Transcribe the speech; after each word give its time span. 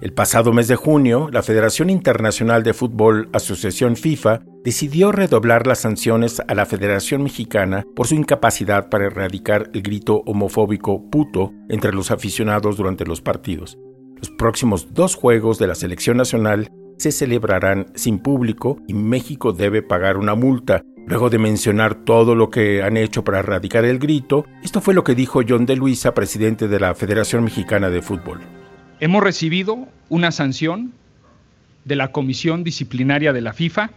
El 0.00 0.14
pasado 0.14 0.54
mes 0.54 0.66
de 0.66 0.76
junio, 0.76 1.28
la 1.30 1.42
Federación 1.42 1.90
Internacional 1.90 2.62
de 2.62 2.72
Fútbol, 2.72 3.28
Asociación 3.34 3.96
FIFA, 3.96 4.40
decidió 4.64 5.12
redoblar 5.12 5.66
las 5.66 5.80
sanciones 5.80 6.40
a 6.48 6.54
la 6.54 6.64
Federación 6.64 7.22
Mexicana 7.22 7.84
por 7.94 8.06
su 8.06 8.14
incapacidad 8.14 8.88
para 8.88 9.04
erradicar 9.04 9.68
el 9.74 9.82
grito 9.82 10.22
homofóbico 10.24 11.10
puto 11.10 11.52
entre 11.68 11.92
los 11.92 12.10
aficionados 12.10 12.78
durante 12.78 13.04
los 13.04 13.20
partidos. 13.20 13.76
Los 14.16 14.30
próximos 14.30 14.94
dos 14.94 15.16
juegos 15.16 15.58
de 15.58 15.66
la 15.66 15.74
selección 15.74 16.16
nacional 16.16 16.70
se 16.96 17.12
celebrarán 17.12 17.92
sin 17.94 18.20
público 18.20 18.78
y 18.88 18.94
México 18.94 19.52
debe 19.52 19.82
pagar 19.82 20.16
una 20.16 20.34
multa. 20.34 20.82
Luego 21.06 21.28
de 21.28 21.38
mencionar 21.38 21.94
todo 22.04 22.34
lo 22.34 22.48
que 22.48 22.82
han 22.82 22.96
hecho 22.96 23.22
para 23.22 23.40
erradicar 23.40 23.84
el 23.84 23.98
grito, 23.98 24.46
esto 24.62 24.80
fue 24.80 24.94
lo 24.94 25.04
que 25.04 25.14
dijo 25.14 25.42
John 25.46 25.66
de 25.66 25.76
Luisa, 25.76 26.14
presidente 26.14 26.68
de 26.68 26.80
la 26.80 26.94
Federación 26.94 27.44
Mexicana 27.44 27.90
de 27.90 28.00
Fútbol. 28.00 28.59
Hemos 29.02 29.22
recibido 29.22 29.88
una 30.10 30.30
sanción 30.30 30.92
de 31.86 31.96
la 31.96 32.12
Comisión 32.12 32.64
Disciplinaria 32.64 33.32
de 33.32 33.40
la 33.40 33.54
FIFA 33.54 33.92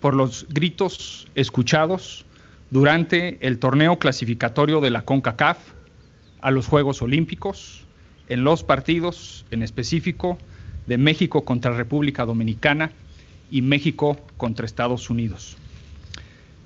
por 0.00 0.14
los 0.14 0.46
gritos 0.48 1.28
escuchados 1.34 2.24
durante 2.70 3.46
el 3.46 3.58
torneo 3.58 3.98
clasificatorio 3.98 4.80
de 4.80 4.90
la 4.90 5.02
CONCACAF 5.02 5.58
a 6.40 6.50
los 6.50 6.66
Juegos 6.68 7.02
Olímpicos, 7.02 7.84
en 8.30 8.44
los 8.44 8.64
partidos 8.64 9.44
en 9.50 9.62
específico 9.62 10.38
de 10.86 10.96
México 10.96 11.44
contra 11.44 11.76
República 11.76 12.24
Dominicana 12.24 12.92
y 13.50 13.60
México 13.60 14.16
contra 14.38 14.64
Estados 14.64 15.10
Unidos. 15.10 15.58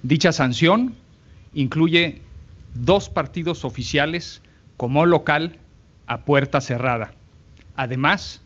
Dicha 0.04 0.30
sanción 0.30 0.94
incluye 1.54 2.22
dos 2.74 3.08
partidos 3.08 3.64
oficiales 3.64 4.42
como 4.76 5.06
local 5.06 5.58
a 6.06 6.20
puerta 6.20 6.60
cerrada 6.60 7.17
además 7.78 8.42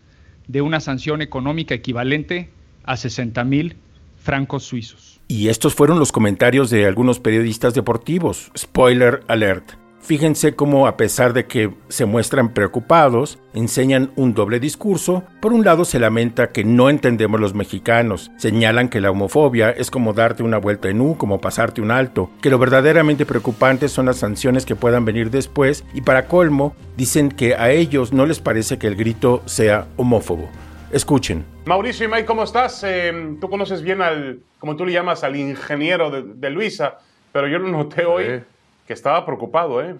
de 0.46 0.60
una 0.60 0.78
sanción 0.78 1.22
económica 1.22 1.74
equivalente 1.74 2.50
a 2.84 2.96
60 2.96 3.42
mil 3.44 3.76
francos 4.22 4.62
suizos. 4.62 5.20
Y 5.26 5.48
estos 5.48 5.74
fueron 5.74 5.98
los 5.98 6.12
comentarios 6.12 6.70
de 6.70 6.86
algunos 6.86 7.18
periodistas 7.18 7.74
deportivos. 7.74 8.52
Spoiler 8.56 9.24
alert. 9.26 9.81
Fíjense 10.02 10.56
cómo 10.56 10.88
a 10.88 10.96
pesar 10.96 11.32
de 11.32 11.46
que 11.46 11.70
se 11.88 12.06
muestran 12.06 12.52
preocupados, 12.52 13.38
enseñan 13.54 14.10
un 14.16 14.34
doble 14.34 14.58
discurso. 14.58 15.22
Por 15.40 15.52
un 15.52 15.64
lado 15.64 15.84
se 15.84 16.00
lamenta 16.00 16.50
que 16.50 16.64
no 16.64 16.90
entendemos 16.90 17.40
los 17.40 17.54
mexicanos, 17.54 18.32
señalan 18.36 18.88
que 18.88 19.00
la 19.00 19.12
homofobia 19.12 19.70
es 19.70 19.92
como 19.92 20.12
darte 20.12 20.42
una 20.42 20.58
vuelta 20.58 20.88
en 20.88 21.00
U, 21.00 21.16
como 21.16 21.40
pasarte 21.40 21.80
un 21.80 21.92
alto, 21.92 22.30
que 22.40 22.50
lo 22.50 22.58
verdaderamente 22.58 23.24
preocupante 23.24 23.88
son 23.88 24.06
las 24.06 24.16
sanciones 24.16 24.66
que 24.66 24.74
puedan 24.74 25.04
venir 25.04 25.30
después 25.30 25.84
y 25.94 26.00
para 26.00 26.26
colmo 26.26 26.74
dicen 26.96 27.30
que 27.30 27.54
a 27.54 27.70
ellos 27.70 28.12
no 28.12 28.26
les 28.26 28.40
parece 28.40 28.78
que 28.78 28.88
el 28.88 28.96
grito 28.96 29.40
sea 29.46 29.86
homófobo. 29.96 30.50
Escuchen. 30.90 31.44
Mauricio 31.64 32.06
y 32.06 32.08
Mike, 32.08 32.24
¿cómo 32.24 32.42
estás? 32.42 32.82
Eh, 32.84 33.36
tú 33.40 33.48
conoces 33.48 33.82
bien 33.82 34.02
al, 34.02 34.40
como 34.58 34.74
tú 34.74 34.84
le 34.84 34.92
llamas, 34.92 35.22
al 35.22 35.36
ingeniero 35.36 36.10
de, 36.10 36.24
de 36.24 36.50
Luisa, 36.50 36.98
pero 37.30 37.46
yo 37.46 37.60
lo 37.60 37.68
noté 37.68 38.04
hoy 38.04 38.42
estaba 38.92 39.24
preocupado, 39.24 39.82
¿eh? 39.82 39.96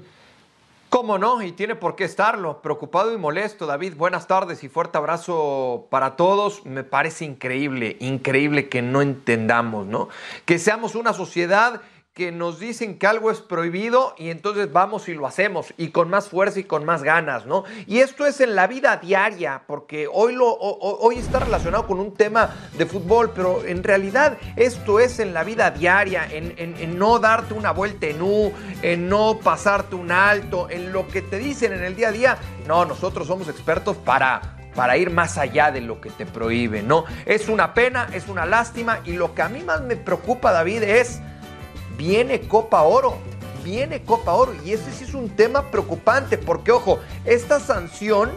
¿Cómo 0.93 1.17
no? 1.17 1.41
Y 1.41 1.53
tiene 1.53 1.75
por 1.75 1.97
qué 1.97 2.05
estarlo. 2.05 2.61
Preocupado 2.61 3.15
y 3.15 3.17
molesto, 3.17 3.65
David. 3.65 3.95
Buenas 3.97 4.27
tardes 4.27 4.63
y 4.63 4.69
fuerte 4.69 4.99
abrazo 4.99 5.87
para 5.89 6.17
todos. 6.17 6.67
Me 6.67 6.85
parece 6.85 7.25
increíble, 7.25 7.97
increíble 7.99 8.69
que 8.69 8.83
no 8.83 9.01
entendamos, 9.01 9.87
¿no? 9.87 10.11
Que 10.45 10.59
seamos 10.59 10.95
una 10.95 11.15
sociedad 11.15 11.81
que 12.15 12.31
nos 12.31 12.61
dicen 12.61 12.99
que 12.99 13.07
algo 13.07 13.31
es 13.31 13.41
prohibido 13.41 14.15
y 14.19 14.29
entonces 14.29 14.71
vamos 14.71 15.09
y 15.09 15.15
lo 15.15 15.27
hacemos 15.27 15.73
y 15.79 15.89
con 15.89 16.11
más 16.11 16.29
fuerza 16.29 16.61
y 16.61 16.65
con 16.65 16.85
más 16.85 17.03
ganas, 17.03 17.47
¿no? 17.47 17.65
Y 17.87 18.01
esto 18.01 18.27
es 18.27 18.43
en 18.43 18.55
la 18.55 18.67
vida 18.67 18.99
diaria, 18.99 19.63
porque 19.67 20.07
hoy, 20.13 20.35
lo, 20.35 20.55
hoy 20.55 21.17
está 21.17 21.39
relacionado 21.39 21.87
con 21.87 22.01
un 22.01 22.13
tema 22.13 22.55
de 22.77 22.85
fútbol, 22.85 23.33
pero 23.35 23.65
en 23.65 23.83
realidad 23.83 24.37
esto 24.57 25.01
es 25.01 25.21
en 25.21 25.33
la 25.33 25.43
vida 25.43 25.71
diaria, 25.71 26.27
en, 26.31 26.55
en 26.59 26.99
no 26.99 27.19
darte 27.19 27.55
una 27.55 27.71
vuelta 27.71 28.07
en 28.07 28.21
U, 28.21 28.53
en 28.83 29.09
no 29.09 29.39
pasarte 29.43 29.95
un 29.95 30.13
alto, 30.13 30.69
en 30.69 30.93
lo 30.93 31.09
que 31.09 31.23
te 31.23 31.39
dicen 31.39 31.73
en 31.73 31.83
el 31.83 31.97
día 31.97 32.09
a 32.09 32.13
día. 32.13 32.39
No, 32.67 32.85
nosotros 32.85 33.27
somos 33.27 33.49
expertos 33.49 33.97
para 33.97 34.59
para 34.75 34.97
ir 34.97 35.11
más 35.11 35.37
allá 35.37 35.71
de 35.71 35.83
lo 35.83 36.01
que 36.01 36.09
te 36.09 36.25
prohíbe, 36.25 36.83
¿no? 36.83 37.05
Es 37.27 37.51
una 37.51 37.75
pena, 37.75 38.09
es 38.15 38.29
una 38.29 38.47
lástima 38.47 39.01
y 39.05 39.13
lo 39.13 39.35
que 39.35 39.43
a 39.43 39.51
mí 39.51 39.63
más 39.63 39.83
me 39.83 39.97
preocupa, 39.97 40.51
David, 40.51 40.83
es 40.83 41.21
viene 41.97 42.41
Copa 42.41 42.83
Oro. 42.83 43.19
Viene 43.65 44.03
Copa 44.03 44.33
Oro. 44.33 44.55
Y 44.65 44.73
ese 44.73 44.91
sí 44.93 45.05
es 45.05 45.15
un 45.15 45.31
tema 45.31 45.71
preocupante 45.71 46.39
porque, 46.39 46.73
ojo, 46.73 47.01
esta 47.25 47.61
sanción, 47.61 48.31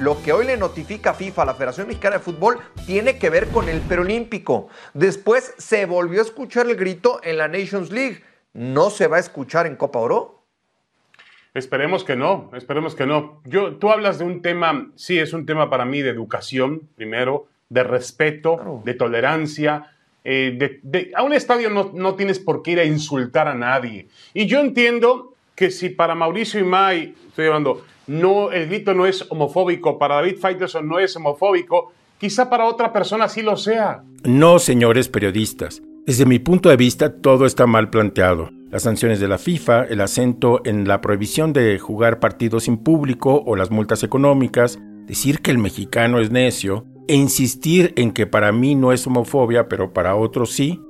lo 0.00 0.20
que 0.22 0.32
hoy 0.32 0.46
le 0.46 0.56
notifica 0.56 1.14
FIFA 1.14 1.42
a 1.42 1.46
la 1.46 1.54
Federación 1.54 1.88
Mexicana 1.88 2.16
de 2.16 2.22
Fútbol, 2.22 2.58
tiene 2.86 3.18
que 3.18 3.30
ver 3.30 3.48
con 3.48 3.68
el 3.68 3.80
perolímpico. 3.80 4.68
Después 4.94 5.54
se 5.58 5.86
volvió 5.86 6.20
a 6.20 6.24
escuchar 6.24 6.66
el 6.66 6.76
grito 6.76 7.20
en 7.22 7.38
la 7.38 7.48
Nations 7.48 7.90
League. 7.90 8.22
¿No 8.52 8.90
se 8.90 9.08
va 9.08 9.16
a 9.16 9.20
escuchar 9.20 9.66
en 9.66 9.76
Copa 9.76 9.98
Oro? 9.98 10.44
Esperemos 11.54 12.02
que 12.02 12.16
no, 12.16 12.50
esperemos 12.54 12.96
que 12.96 13.06
no. 13.06 13.40
Yo, 13.44 13.76
tú 13.76 13.90
hablas 13.90 14.18
de 14.18 14.24
un 14.24 14.42
tema, 14.42 14.90
sí, 14.96 15.20
es 15.20 15.32
un 15.32 15.46
tema 15.46 15.70
para 15.70 15.84
mí 15.84 16.02
de 16.02 16.10
educación, 16.10 16.88
primero, 16.96 17.46
de 17.68 17.84
respeto, 17.84 18.82
de 18.84 18.94
tolerancia, 18.94 19.93
eh, 20.24 20.80
a 21.14 21.22
un 21.22 21.34
estadio 21.34 21.68
no, 21.70 22.14
tienes 22.14 22.38
por 22.38 22.62
qué 22.62 22.72
ir 22.72 22.80
a 22.80 22.84
insultar 22.84 23.46
a 23.46 23.54
nadie. 23.54 24.08
Y 24.32 24.46
yo 24.46 24.60
entiendo 24.60 25.34
que 25.54 25.70
si 25.70 25.90
para 25.90 26.14
Mauricio 26.14 26.58
y 26.58 26.64
May, 26.64 27.14
estoy 27.28 27.46
hablando, 27.46 27.82
no, 28.06 28.50
el 28.50 28.68
grito 28.68 28.94
no 28.94 29.06
es 29.06 29.24
homofóbico, 29.30 29.98
para 29.98 30.16
David 30.16 30.38
Faitelson 30.40 30.88
no 30.88 30.98
es 30.98 31.14
homofóbico, 31.14 31.92
quizá 32.18 32.48
para 32.48 32.66
otra 32.66 32.92
persona 32.92 33.28
sí 33.28 33.42
lo 33.42 33.56
sea. 33.56 34.02
No, 34.24 34.58
señores 34.58 35.08
periodistas. 35.08 35.82
Desde 36.06 36.26
mi 36.26 36.38
punto 36.38 36.68
de 36.68 36.76
vista, 36.76 37.20
todo 37.20 37.46
está 37.46 37.66
mal 37.66 37.88
planteado. 37.88 38.50
Las 38.70 38.82
sanciones 38.82 39.20
de 39.20 39.28
la 39.28 39.38
FIFA, 39.38 39.84
el 39.84 40.00
acento 40.00 40.60
en 40.64 40.88
la 40.88 41.00
prohibición 41.00 41.52
de 41.52 41.78
jugar 41.78 42.18
partidos 42.18 42.64
sin 42.64 42.78
público 42.78 43.42
o 43.46 43.56
las 43.56 43.70
multas 43.70 44.02
económicas, 44.02 44.78
decir 45.06 45.40
que 45.40 45.50
el 45.50 45.58
mexicano 45.58 46.20
es 46.20 46.30
necio, 46.30 46.84
e 47.08 47.14
insistir 47.14 47.92
en 47.96 48.12
que 48.12 48.26
para 48.26 48.52
mí 48.52 48.74
no 48.74 48.92
es 48.92 49.06
homofobia, 49.06 49.68
pero 49.68 49.92
para 49.92 50.16
otros 50.16 50.52
sí, 50.52 50.80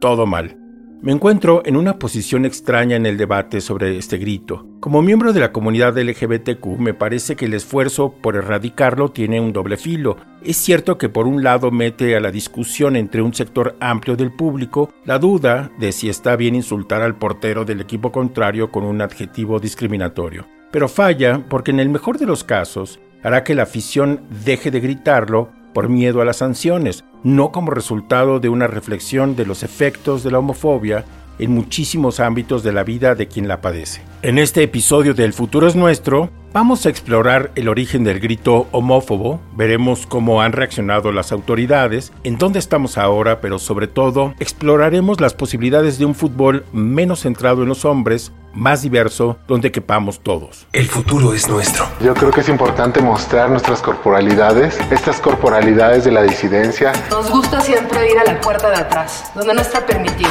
todo 0.00 0.26
mal. 0.26 0.58
Me 1.02 1.10
encuentro 1.10 1.62
en 1.64 1.76
una 1.76 1.98
posición 1.98 2.44
extraña 2.44 2.94
en 2.94 3.06
el 3.06 3.16
debate 3.16 3.60
sobre 3.60 3.98
este 3.98 4.18
grito. 4.18 4.68
Como 4.78 5.02
miembro 5.02 5.32
de 5.32 5.40
la 5.40 5.50
comunidad 5.50 5.98
LGBTQ, 5.98 6.64
me 6.78 6.94
parece 6.94 7.34
que 7.34 7.46
el 7.46 7.54
esfuerzo 7.54 8.14
por 8.22 8.36
erradicarlo 8.36 9.08
tiene 9.10 9.40
un 9.40 9.52
doble 9.52 9.76
filo. 9.76 10.16
Es 10.44 10.58
cierto 10.58 10.98
que 10.98 11.08
por 11.08 11.26
un 11.26 11.42
lado 11.42 11.72
mete 11.72 12.14
a 12.14 12.20
la 12.20 12.30
discusión 12.30 12.94
entre 12.94 13.20
un 13.20 13.34
sector 13.34 13.74
amplio 13.80 14.14
del 14.14 14.30
público 14.30 14.90
la 15.04 15.18
duda 15.18 15.72
de 15.80 15.90
si 15.90 16.08
está 16.08 16.36
bien 16.36 16.54
insultar 16.54 17.02
al 17.02 17.16
portero 17.16 17.64
del 17.64 17.80
equipo 17.80 18.12
contrario 18.12 18.70
con 18.70 18.84
un 18.84 19.00
adjetivo 19.02 19.58
discriminatorio. 19.58 20.46
pero 20.70 20.88
falla 20.88 21.44
porque 21.48 21.72
en 21.72 21.80
el 21.80 21.88
mejor 21.88 22.16
de 22.18 22.26
los 22.26 22.44
casos 22.44 23.00
hará 23.24 23.42
que 23.42 23.54
la 23.54 23.64
afición 23.64 24.20
deje 24.44 24.70
de 24.70 24.80
gritarlo 24.80 25.50
por 25.72 25.88
miedo 25.88 26.20
a 26.20 26.24
las 26.24 26.38
sanciones, 26.38 27.04
no 27.22 27.52
como 27.52 27.70
resultado 27.70 28.40
de 28.40 28.48
una 28.48 28.66
reflexión 28.66 29.36
de 29.36 29.46
los 29.46 29.62
efectos 29.62 30.22
de 30.22 30.30
la 30.30 30.38
homofobia 30.38 31.04
en 31.42 31.52
muchísimos 31.52 32.20
ámbitos 32.20 32.62
de 32.62 32.72
la 32.72 32.84
vida 32.84 33.14
de 33.14 33.26
quien 33.26 33.48
la 33.48 33.60
padece. 33.60 34.00
En 34.22 34.38
este 34.38 34.62
episodio 34.62 35.12
de 35.12 35.24
El 35.24 35.32
futuro 35.32 35.66
es 35.66 35.74
nuestro, 35.74 36.30
vamos 36.52 36.86
a 36.86 36.88
explorar 36.88 37.50
el 37.56 37.68
origen 37.68 38.04
del 38.04 38.20
grito 38.20 38.68
homófobo, 38.70 39.40
veremos 39.56 40.06
cómo 40.06 40.40
han 40.40 40.52
reaccionado 40.52 41.10
las 41.10 41.32
autoridades, 41.32 42.12
en 42.22 42.38
dónde 42.38 42.60
estamos 42.60 42.96
ahora, 42.96 43.40
pero 43.40 43.58
sobre 43.58 43.88
todo 43.88 44.34
exploraremos 44.38 45.20
las 45.20 45.34
posibilidades 45.34 45.98
de 45.98 46.04
un 46.04 46.14
fútbol 46.14 46.64
menos 46.72 47.22
centrado 47.22 47.62
en 47.62 47.68
los 47.70 47.84
hombres, 47.84 48.30
más 48.54 48.82
diverso, 48.82 49.38
donde 49.48 49.72
quepamos 49.72 50.20
todos. 50.20 50.68
El 50.72 50.86
futuro 50.86 51.34
es 51.34 51.48
nuestro. 51.48 51.86
Yo 52.00 52.14
creo 52.14 52.30
que 52.30 52.42
es 52.42 52.48
importante 52.48 53.00
mostrar 53.00 53.50
nuestras 53.50 53.82
corporalidades, 53.82 54.78
estas 54.92 55.20
corporalidades 55.20 56.04
de 56.04 56.12
la 56.12 56.22
disidencia. 56.22 56.92
Nos 57.10 57.28
gusta 57.30 57.60
siempre 57.60 58.12
ir 58.12 58.18
a 58.18 58.24
la 58.32 58.40
puerta 58.40 58.70
de 58.70 58.76
atrás, 58.76 59.32
donde 59.34 59.54
no 59.54 59.60
está 59.60 59.84
permitido. 59.84 60.30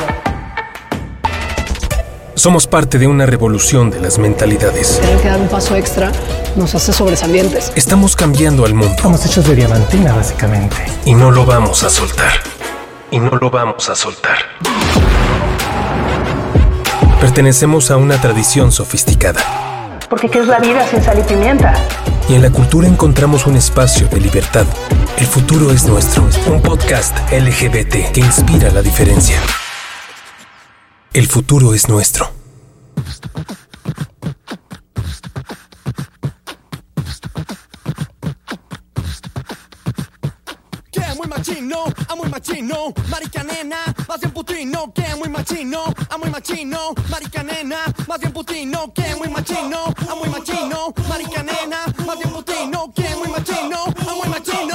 Somos 2.41 2.65
parte 2.65 2.97
de 2.97 3.05
una 3.05 3.27
revolución 3.27 3.91
de 3.91 3.99
las 3.99 4.17
mentalidades. 4.17 4.99
Tener 4.99 5.21
que 5.21 5.27
dar 5.27 5.39
un 5.39 5.47
paso 5.47 5.75
extra 5.75 6.11
nos 6.55 6.73
hace 6.73 6.91
sobresalientes. 6.91 7.71
Estamos 7.75 8.15
cambiando 8.15 8.65
al 8.65 8.73
mundo. 8.73 8.95
Estamos 8.95 9.23
hechos 9.27 9.47
de 9.47 9.53
diamantina, 9.53 10.11
básicamente. 10.15 10.75
Y 11.05 11.13
no 11.13 11.29
lo 11.29 11.45
vamos 11.45 11.83
a 11.83 11.91
soltar. 11.91 12.31
Y 13.11 13.19
no 13.19 13.29
lo 13.35 13.51
vamos 13.51 13.87
a 13.89 13.95
soltar. 13.95 14.39
Pertenecemos 17.19 17.91
a 17.91 17.97
una 17.97 18.19
tradición 18.19 18.71
sofisticada. 18.71 19.99
Porque 20.09 20.27
¿qué 20.27 20.39
es 20.39 20.47
la 20.47 20.57
vida 20.57 20.87
sin 20.87 21.03
sal 21.03 21.19
y 21.19 21.21
pimienta? 21.21 21.75
Y 22.27 22.33
en 22.33 22.41
la 22.41 22.49
cultura 22.49 22.87
encontramos 22.87 23.45
un 23.45 23.55
espacio 23.55 24.07
de 24.07 24.19
libertad. 24.19 24.65
El 25.19 25.27
futuro 25.27 25.69
es 25.69 25.85
nuestro. 25.85 26.27
Un 26.47 26.59
podcast 26.59 27.15
LGBT 27.31 28.11
que 28.11 28.19
inspira 28.19 28.71
la 28.71 28.81
diferencia. 28.81 29.37
El 31.13 31.27
futuro 31.27 31.73
es 31.73 31.89
nuestro. 31.89 32.31
Que 40.89 41.01
muy 41.17 41.27
machino, 41.27 41.83
a 42.07 42.15
muy 42.15 42.29
machino, 42.29 42.93
marica 43.09 43.43
nena, 43.43 43.77
más 44.07 44.21
bien 44.21 44.31
putino, 44.31 44.93
que 44.93 45.15
muy 45.17 45.27
machino, 45.27 45.83
a 46.09 46.17
muy 46.17 46.29
machino, 46.29 46.93
marica 47.09 47.43
nena, 47.43 47.93
más 48.07 48.19
bien 48.21 48.31
putino, 48.31 48.93
que 48.93 49.15
muy 49.17 49.27
machino, 49.27 49.93
a 50.09 50.15
muy 50.15 50.29
machino, 50.29 50.93
marica 51.09 51.43
nena, 51.43 51.85
más 52.05 52.17
bien 52.17 52.29
putino, 52.31 52.91
que 52.95 53.15
muy 53.17 53.27
machino, 53.27 53.83
a 53.83 54.15
muy 54.15 54.29
machino, 54.29 54.70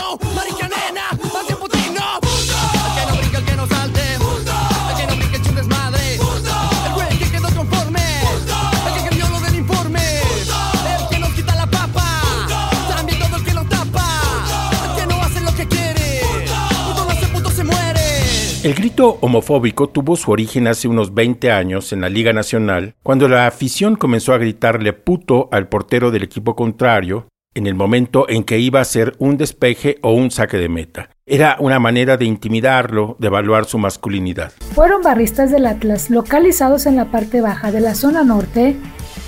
Homofóbico 19.04 19.88
tuvo 19.88 20.16
su 20.16 20.30
origen 20.30 20.66
hace 20.66 20.88
unos 20.88 21.12
20 21.12 21.50
años 21.50 21.92
en 21.92 22.00
la 22.00 22.08
Liga 22.08 22.32
Nacional, 22.32 22.94
cuando 23.02 23.28
la 23.28 23.46
afición 23.46 23.96
comenzó 23.96 24.32
a 24.32 24.38
gritarle 24.38 24.92
puto 24.94 25.48
al 25.52 25.68
portero 25.68 26.10
del 26.10 26.22
equipo 26.22 26.56
contrario 26.56 27.28
en 27.54 27.66
el 27.66 27.74
momento 27.74 28.28
en 28.28 28.44
que 28.44 28.58
iba 28.58 28.80
a 28.80 28.84
ser 28.84 29.14
un 29.18 29.36
despeje 29.36 29.98
o 30.02 30.12
un 30.12 30.30
saque 30.30 30.56
de 30.56 30.68
meta. 30.68 31.10
Era 31.26 31.56
una 31.58 31.78
manera 31.78 32.16
de 32.16 32.24
intimidarlo, 32.24 33.16
de 33.18 33.26
evaluar 33.26 33.66
su 33.66 33.78
masculinidad. 33.78 34.52
Fueron 34.74 35.02
barristas 35.02 35.50
del 35.50 35.66
Atlas 35.66 36.10
localizados 36.10 36.86
en 36.86 36.96
la 36.96 37.06
parte 37.06 37.40
baja 37.40 37.72
de 37.72 37.80
la 37.80 37.94
zona 37.94 38.24
norte 38.24 38.76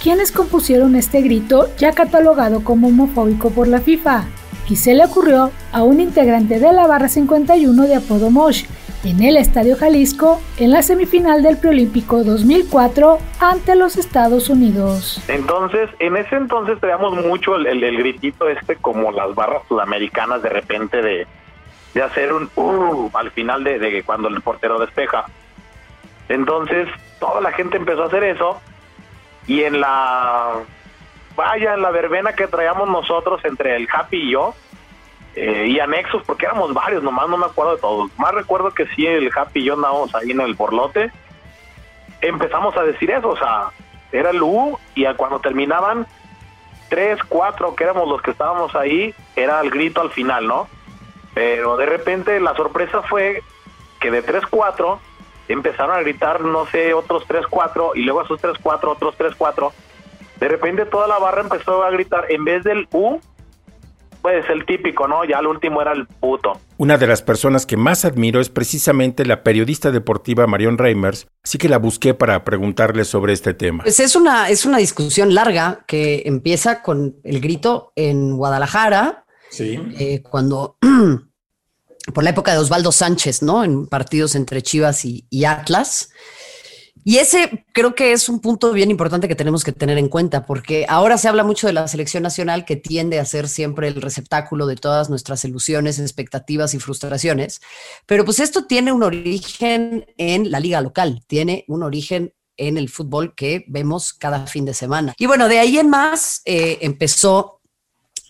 quienes 0.02 0.32
compusieron 0.32 0.94
este 0.94 1.20
grito 1.22 1.68
ya 1.76 1.92
catalogado 1.92 2.62
como 2.64 2.88
homofóbico 2.88 3.50
por 3.50 3.66
la 3.66 3.80
FIFA, 3.80 4.24
y 4.68 4.76
se 4.76 4.94
le 4.94 5.04
ocurrió 5.04 5.50
a 5.72 5.82
un 5.82 6.00
integrante 6.00 6.60
de 6.60 6.72
la 6.72 6.86
barra 6.86 7.08
51 7.08 7.86
de 7.86 7.94
apodo 7.94 8.30
Mosh 8.30 8.64
en 9.04 9.22
el 9.22 9.36
Estadio 9.36 9.76
Jalisco 9.76 10.40
en 10.58 10.72
la 10.72 10.82
semifinal 10.82 11.42
del 11.42 11.58
Preolímpico 11.58 12.24
2004 12.24 13.18
ante 13.40 13.76
los 13.76 13.96
Estados 13.96 14.48
Unidos. 14.48 15.22
Entonces, 15.28 15.88
en 15.98 16.16
ese 16.16 16.36
entonces 16.36 16.80
traíamos 16.80 17.14
mucho 17.24 17.56
el, 17.56 17.96
gritito 17.96 18.48
este 18.48 18.76
como 18.76 19.12
las 19.12 19.34
barras 19.34 19.62
sudamericanas 19.68 20.42
de 20.42 20.48
repente 20.48 21.02
de, 21.02 21.26
de 21.94 22.02
hacer 22.02 22.32
un 22.32 22.50
uh 22.56 23.10
al 23.14 23.30
final 23.30 23.64
de, 23.64 23.78
de 23.78 24.02
cuando 24.02 24.28
el 24.28 24.40
portero 24.40 24.78
despeja. 24.78 25.26
Entonces, 26.28 26.88
toda 27.20 27.40
la 27.40 27.52
gente 27.52 27.76
empezó 27.76 28.02
a 28.02 28.06
hacer 28.06 28.24
eso 28.24 28.60
y 29.46 29.62
en 29.62 29.80
la 29.80 30.54
vaya, 31.38 31.74
en 31.74 31.82
la 31.82 31.90
verbena 31.90 32.32
que 32.32 32.48
traíamos 32.48 32.88
nosotros 32.88 33.40
entre 33.44 33.76
el 33.76 33.88
Happy 33.92 34.28
y 34.28 34.32
yo, 34.32 34.54
eh, 35.40 35.68
y 35.68 35.78
anexos, 35.78 36.24
porque 36.26 36.46
éramos 36.46 36.74
varios, 36.74 37.04
nomás 37.04 37.28
no 37.28 37.36
me 37.36 37.46
acuerdo 37.46 37.76
de 37.76 37.80
todos. 37.80 38.10
Más 38.18 38.34
recuerdo 38.34 38.72
que 38.72 38.86
sí, 38.88 39.06
el 39.06 39.30
Happy 39.32 39.60
y 39.60 39.64
yo 39.64 39.74
andábamos 39.74 40.12
ahí 40.16 40.32
en 40.32 40.40
el 40.40 40.54
borlote. 40.54 41.12
Empezamos 42.20 42.76
a 42.76 42.82
decir 42.82 43.08
eso, 43.12 43.28
o 43.28 43.36
sea, 43.36 43.68
era 44.10 44.30
el 44.30 44.42
U 44.42 44.76
y 44.96 45.04
cuando 45.14 45.38
terminaban 45.38 46.08
tres, 46.88 47.20
cuatro, 47.28 47.76
que 47.76 47.84
éramos 47.84 48.08
los 48.08 48.20
que 48.20 48.32
estábamos 48.32 48.74
ahí, 48.74 49.14
era 49.36 49.60
el 49.60 49.70
grito 49.70 50.00
al 50.00 50.10
final, 50.10 50.48
¿no? 50.48 50.66
Pero 51.34 51.76
de 51.76 51.86
repente 51.86 52.40
la 52.40 52.56
sorpresa 52.56 53.02
fue 53.02 53.40
que 54.00 54.10
de 54.10 54.22
tres, 54.22 54.42
cuatro 54.50 54.98
empezaron 55.46 55.96
a 55.96 56.00
gritar, 56.00 56.40
no 56.40 56.66
sé, 56.66 56.94
otros 56.94 57.24
tres, 57.28 57.46
cuatro, 57.48 57.92
y 57.94 58.02
luego 58.02 58.22
esos 58.22 58.40
tres, 58.40 58.54
cuatro, 58.60 58.90
otros 58.90 59.14
tres, 59.16 59.34
cuatro. 59.38 59.72
De 60.40 60.48
repente 60.48 60.84
toda 60.84 61.06
la 61.06 61.18
barra 61.18 61.42
empezó 61.42 61.84
a 61.84 61.90
gritar, 61.90 62.26
en 62.28 62.44
vez 62.44 62.64
del 62.64 62.88
U, 62.90 63.20
pues 64.30 64.50
el 64.50 64.66
típico, 64.66 65.08
¿no? 65.08 65.24
Ya 65.24 65.38
el 65.38 65.46
último 65.46 65.80
era 65.82 65.92
el 65.92 66.06
puto. 66.06 66.60
Una 66.76 66.96
de 66.98 67.06
las 67.06 67.22
personas 67.22 67.66
que 67.66 67.76
más 67.76 68.04
admiro 68.04 68.40
es 68.40 68.48
precisamente 68.48 69.24
la 69.24 69.42
periodista 69.42 69.90
deportiva 69.90 70.46
Marion 70.46 70.78
Reimers, 70.78 71.26
así 71.42 71.58
que 71.58 71.68
la 71.68 71.78
busqué 71.78 72.14
para 72.14 72.44
preguntarle 72.44 73.04
sobre 73.04 73.32
este 73.32 73.54
tema. 73.54 73.82
Pues 73.84 74.00
es 74.00 74.16
una, 74.16 74.48
es 74.48 74.64
una 74.64 74.78
discusión 74.78 75.34
larga 75.34 75.84
que 75.86 76.22
empieza 76.26 76.82
con 76.82 77.16
el 77.24 77.40
grito 77.40 77.92
en 77.96 78.36
Guadalajara, 78.36 79.24
Sí. 79.50 79.80
eh, 79.98 80.22
cuando 80.22 80.76
por 82.14 82.24
la 82.24 82.30
época 82.30 82.52
de 82.52 82.58
Osvaldo 82.58 82.92
Sánchez, 82.92 83.42
¿no? 83.42 83.64
En 83.64 83.86
partidos 83.86 84.34
entre 84.34 84.62
Chivas 84.62 85.04
y, 85.04 85.26
y 85.30 85.44
Atlas. 85.44 86.10
Y 87.04 87.18
ese 87.18 87.64
creo 87.72 87.94
que 87.94 88.12
es 88.12 88.28
un 88.28 88.40
punto 88.40 88.72
bien 88.72 88.90
importante 88.90 89.28
que 89.28 89.34
tenemos 89.34 89.64
que 89.64 89.72
tener 89.72 89.98
en 89.98 90.08
cuenta, 90.08 90.46
porque 90.46 90.86
ahora 90.88 91.18
se 91.18 91.28
habla 91.28 91.44
mucho 91.44 91.66
de 91.66 91.72
la 91.72 91.88
selección 91.88 92.22
nacional 92.22 92.64
que 92.64 92.76
tiende 92.76 93.18
a 93.18 93.24
ser 93.24 93.48
siempre 93.48 93.88
el 93.88 94.00
receptáculo 94.00 94.66
de 94.66 94.76
todas 94.76 95.10
nuestras 95.10 95.44
ilusiones, 95.44 95.98
expectativas 95.98 96.74
y 96.74 96.78
frustraciones. 96.78 97.60
Pero 98.06 98.24
pues 98.24 98.40
esto 98.40 98.66
tiene 98.66 98.92
un 98.92 99.02
origen 99.02 100.06
en 100.16 100.50
la 100.50 100.60
liga 100.60 100.80
local, 100.80 101.22
tiene 101.26 101.64
un 101.68 101.82
origen 101.82 102.34
en 102.56 102.76
el 102.76 102.88
fútbol 102.88 103.34
que 103.34 103.64
vemos 103.68 104.12
cada 104.12 104.46
fin 104.46 104.64
de 104.64 104.74
semana. 104.74 105.14
Y 105.16 105.26
bueno, 105.26 105.48
de 105.48 105.60
ahí 105.60 105.78
en 105.78 105.88
más 105.88 106.42
eh, 106.44 106.78
empezó 106.82 107.60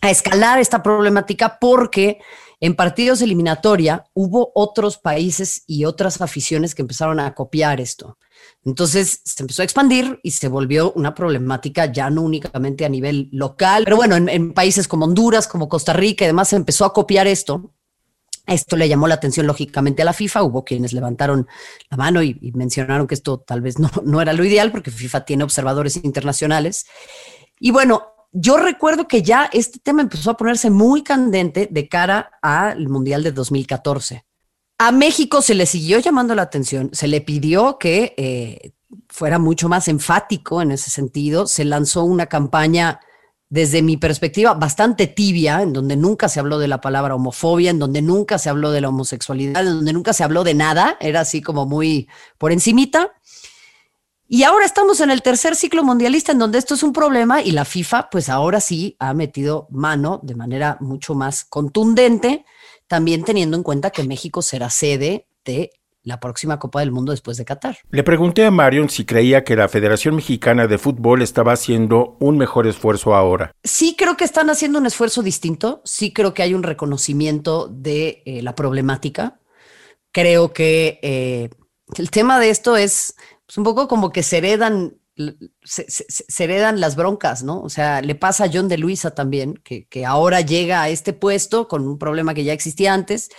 a 0.00 0.10
escalar 0.10 0.60
esta 0.60 0.82
problemática 0.82 1.58
porque 1.58 2.18
en 2.60 2.74
partidos 2.74 3.22
eliminatoria 3.22 4.04
hubo 4.14 4.52
otros 4.54 4.98
países 4.98 5.62
y 5.66 5.84
otras 5.84 6.20
aficiones 6.20 6.74
que 6.74 6.82
empezaron 6.82 7.20
a 7.20 7.34
copiar 7.34 7.80
esto. 7.80 8.18
Entonces 8.68 9.20
se 9.24 9.42
empezó 9.42 9.62
a 9.62 9.64
expandir 9.64 10.20
y 10.22 10.32
se 10.32 10.48
volvió 10.48 10.92
una 10.92 11.14
problemática 11.14 11.90
ya 11.90 12.10
no 12.10 12.22
únicamente 12.22 12.84
a 12.84 12.88
nivel 12.88 13.28
local, 13.32 13.84
pero 13.84 13.96
bueno, 13.96 14.16
en, 14.16 14.52
países 14.52 14.86
como 14.86 15.06
Honduras, 15.06 15.48
como 15.48 15.68
Costa 15.68 15.92
Rica 15.92 16.24
y 16.24 16.28
demás 16.28 16.48
se 16.48 16.56
empezó 16.56 16.84
a 16.84 16.92
copiar 16.92 17.26
esto. 17.26 17.72
Esto 18.46 18.76
le 18.76 18.88
llamó 18.88 19.08
la 19.08 19.14
atención 19.14 19.46
lógicamente 19.46 20.02
a 20.02 20.04
la 20.04 20.12
FIFA. 20.12 20.42
Hubo 20.42 20.64
quienes 20.64 20.92
levantaron 20.92 21.46
la 21.90 21.96
mano 21.96 22.22
y, 22.22 22.38
y 22.40 22.52
mencionaron 22.52 23.06
que 23.06 23.14
esto 23.14 23.40
tal 23.40 23.60
vez 23.60 23.78
no, 23.78 23.90
no 24.04 24.20
era 24.20 24.32
lo 24.32 24.44
ideal 24.44 24.70
porque 24.70 24.90
FIFA 24.90 25.24
tiene 25.24 25.44
observadores 25.44 25.96
internacionales. 25.96 26.86
Y 27.60 27.70
bueno, 27.70 28.04
yo 28.32 28.58
recuerdo 28.58 29.08
que 29.08 29.22
ya 29.22 29.48
este 29.52 29.78
tema 29.78 30.02
empezó 30.02 30.30
a 30.30 30.36
ponerse 30.36 30.70
muy 30.70 31.02
candente 31.02 31.68
de 31.70 31.88
cara 31.88 32.38
al 32.42 32.88
Mundial 32.88 33.22
de 33.22 33.32
2014. 33.32 34.27
A 34.78 34.92
México 34.92 35.42
se 35.42 35.54
le 35.54 35.66
siguió 35.66 35.98
llamando 35.98 36.36
la 36.36 36.42
atención, 36.42 36.90
se 36.92 37.08
le 37.08 37.20
pidió 37.20 37.78
que 37.78 38.14
eh, 38.16 38.72
fuera 39.08 39.40
mucho 39.40 39.68
más 39.68 39.88
enfático 39.88 40.62
en 40.62 40.70
ese 40.70 40.88
sentido, 40.90 41.48
se 41.48 41.64
lanzó 41.64 42.04
una 42.04 42.26
campaña 42.26 43.00
desde 43.50 43.82
mi 43.82 43.96
perspectiva 43.96 44.54
bastante 44.54 45.08
tibia, 45.08 45.62
en 45.62 45.72
donde 45.72 45.96
nunca 45.96 46.28
se 46.28 46.38
habló 46.38 46.58
de 46.58 46.68
la 46.68 46.80
palabra 46.80 47.14
homofobia, 47.14 47.70
en 47.70 47.78
donde 47.78 48.02
nunca 48.02 48.38
se 48.38 48.50
habló 48.50 48.70
de 48.70 48.80
la 48.80 48.90
homosexualidad, 48.90 49.66
en 49.66 49.74
donde 49.76 49.92
nunca 49.92 50.12
se 50.12 50.22
habló 50.22 50.44
de 50.44 50.54
nada, 50.54 50.96
era 51.00 51.20
así 51.20 51.40
como 51.40 51.66
muy 51.66 52.08
por 52.36 52.52
encimita. 52.52 53.14
Y 54.30 54.42
ahora 54.42 54.66
estamos 54.66 55.00
en 55.00 55.10
el 55.10 55.22
tercer 55.22 55.56
ciclo 55.56 55.82
mundialista 55.82 56.32
en 56.32 56.38
donde 56.38 56.58
esto 56.58 56.74
es 56.74 56.82
un 56.82 56.92
problema 56.92 57.40
y 57.40 57.50
la 57.50 57.64
FIFA 57.64 58.10
pues 58.10 58.28
ahora 58.28 58.60
sí 58.60 58.94
ha 58.98 59.14
metido 59.14 59.66
mano 59.70 60.20
de 60.22 60.34
manera 60.34 60.76
mucho 60.80 61.14
más 61.14 61.44
contundente, 61.44 62.44
también 62.88 63.22
teniendo 63.22 63.56
en 63.56 63.62
cuenta 63.62 63.90
que 63.90 64.02
México 64.02 64.42
será 64.42 64.70
sede 64.70 65.28
de 65.44 65.70
la 66.02 66.20
próxima 66.20 66.58
Copa 66.58 66.80
del 66.80 66.90
Mundo 66.90 67.12
después 67.12 67.36
de 67.36 67.44
Qatar. 67.44 67.78
Le 67.90 68.02
pregunté 68.02 68.44
a 68.46 68.50
Marion 68.50 68.88
si 68.88 69.04
creía 69.04 69.44
que 69.44 69.56
la 69.56 69.68
Federación 69.68 70.16
Mexicana 70.16 70.66
de 70.66 70.78
Fútbol 70.78 71.22
estaba 71.22 71.52
haciendo 71.52 72.16
un 72.18 72.38
mejor 72.38 72.66
esfuerzo 72.66 73.14
ahora. 73.14 73.52
Sí 73.62 73.94
creo 73.96 74.16
que 74.16 74.24
están 74.24 74.48
haciendo 74.48 74.78
un 74.78 74.86
esfuerzo 74.86 75.22
distinto, 75.22 75.82
sí 75.84 76.12
creo 76.12 76.32
que 76.32 76.42
hay 76.42 76.54
un 76.54 76.62
reconocimiento 76.62 77.68
de 77.68 78.22
eh, 78.24 78.42
la 78.42 78.54
problemática. 78.54 79.38
Creo 80.10 80.52
que 80.52 80.98
eh, 81.02 81.50
el 81.96 82.10
tema 82.10 82.40
de 82.40 82.50
esto 82.50 82.76
es 82.76 83.14
pues, 83.46 83.58
un 83.58 83.64
poco 83.64 83.86
como 83.86 84.10
que 84.10 84.22
se 84.22 84.38
heredan 84.38 84.97
se, 85.62 86.44
heredan 86.44 86.80
las 86.80 86.96
broncas, 86.96 87.42
¿no? 87.42 87.60
O 87.60 87.68
sea, 87.68 88.00
le 88.02 88.14
pasa 88.14 88.44
a 88.44 88.50
John 88.52 88.68
de 88.68 88.78
Luisa 88.78 89.12
también, 89.14 89.54
que, 89.64 89.86
que, 89.88 90.06
ahora 90.06 90.40
llega 90.40 90.82
a 90.82 90.88
este 90.88 91.12
puesto 91.12 91.68
con 91.68 91.86
un 91.86 91.98
problema 91.98 92.34
que 92.34 92.44
ya 92.44 92.52
existía 92.52 92.94
antes 92.94 93.30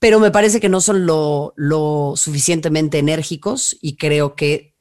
pero 0.00 0.18
me 0.18 0.30
parece 0.30 0.60
que 0.60 0.70
no 0.70 0.80
son 0.80 1.06
lo, 1.06 1.52
suficientemente 2.16 2.98
enérgicos 2.98 3.76
y 3.80 3.96
creo 3.96 4.34
que 4.34 4.74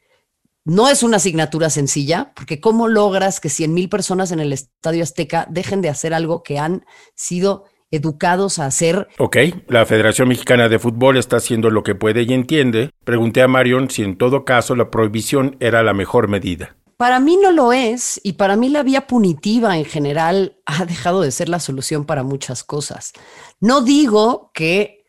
no 0.63 0.87
es 0.87 1.03
una 1.03 1.17
asignatura 1.17 1.69
sencilla, 1.69 2.31
porque 2.35 2.61
¿cómo 2.61 2.87
logras 2.87 3.39
que 3.39 3.49
100 3.49 3.73
mil 3.73 3.89
personas 3.89 4.31
en 4.31 4.39
el 4.39 4.53
Estadio 4.53 5.03
Azteca 5.03 5.45
dejen 5.49 5.81
de 5.81 5.89
hacer 5.89 6.13
algo 6.13 6.41
que 6.41 6.57
han 6.57 6.85
sido 7.15 7.65
educados 7.91 8.59
a 8.59 8.65
hacer? 8.65 9.07
Ok, 9.17 9.37
la 9.67 9.85
Federación 9.85 10.27
Mexicana 10.27 10.69
de 10.69 10.79
Fútbol 10.79 11.17
está 11.17 11.37
haciendo 11.37 11.69
lo 11.69 11.83
que 11.83 11.95
puede 11.95 12.23
y 12.23 12.33
entiende. 12.33 12.91
Pregunté 13.03 13.41
a 13.41 13.47
Marion 13.47 13.89
si 13.89 14.03
en 14.03 14.17
todo 14.17 14.45
caso 14.45 14.75
la 14.75 14.91
prohibición 14.91 15.57
era 15.59 15.83
la 15.83 15.93
mejor 15.93 16.27
medida. 16.27 16.75
Para 16.97 17.19
mí 17.19 17.37
no 17.37 17.51
lo 17.51 17.71
es 17.71 18.19
y 18.23 18.33
para 18.33 18.57
mí 18.57 18.67
la 18.67 18.83
vía 18.83 19.07
punitiva 19.07 19.77
en 19.77 19.85
general 19.85 20.57
ha 20.65 20.85
dejado 20.85 21.21
de 21.21 21.31
ser 21.31 21.49
la 21.49 21.59
solución 21.59 22.05
para 22.05 22.23
muchas 22.23 22.63
cosas. 22.63 23.13
No 23.59 23.81
digo 23.81 24.51
que 24.53 25.05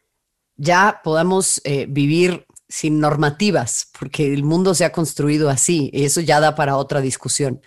ya 0.57 1.01
podamos 1.03 1.61
eh, 1.65 1.87
vivir 1.89 2.47
sin 2.69 3.01
normativas, 3.01 3.91
porque 3.99 4.33
el 4.33 4.45
mundo 4.45 4.75
se 4.75 4.85
ha 4.85 4.93
construido 4.93 5.51
así, 5.51 5.91
y 5.93 6.05
eso 6.05 6.21
ya 6.21 6.39
da 6.39 6.55
para 6.55 6.77
otra 6.77 7.01
discusión. 7.01 7.61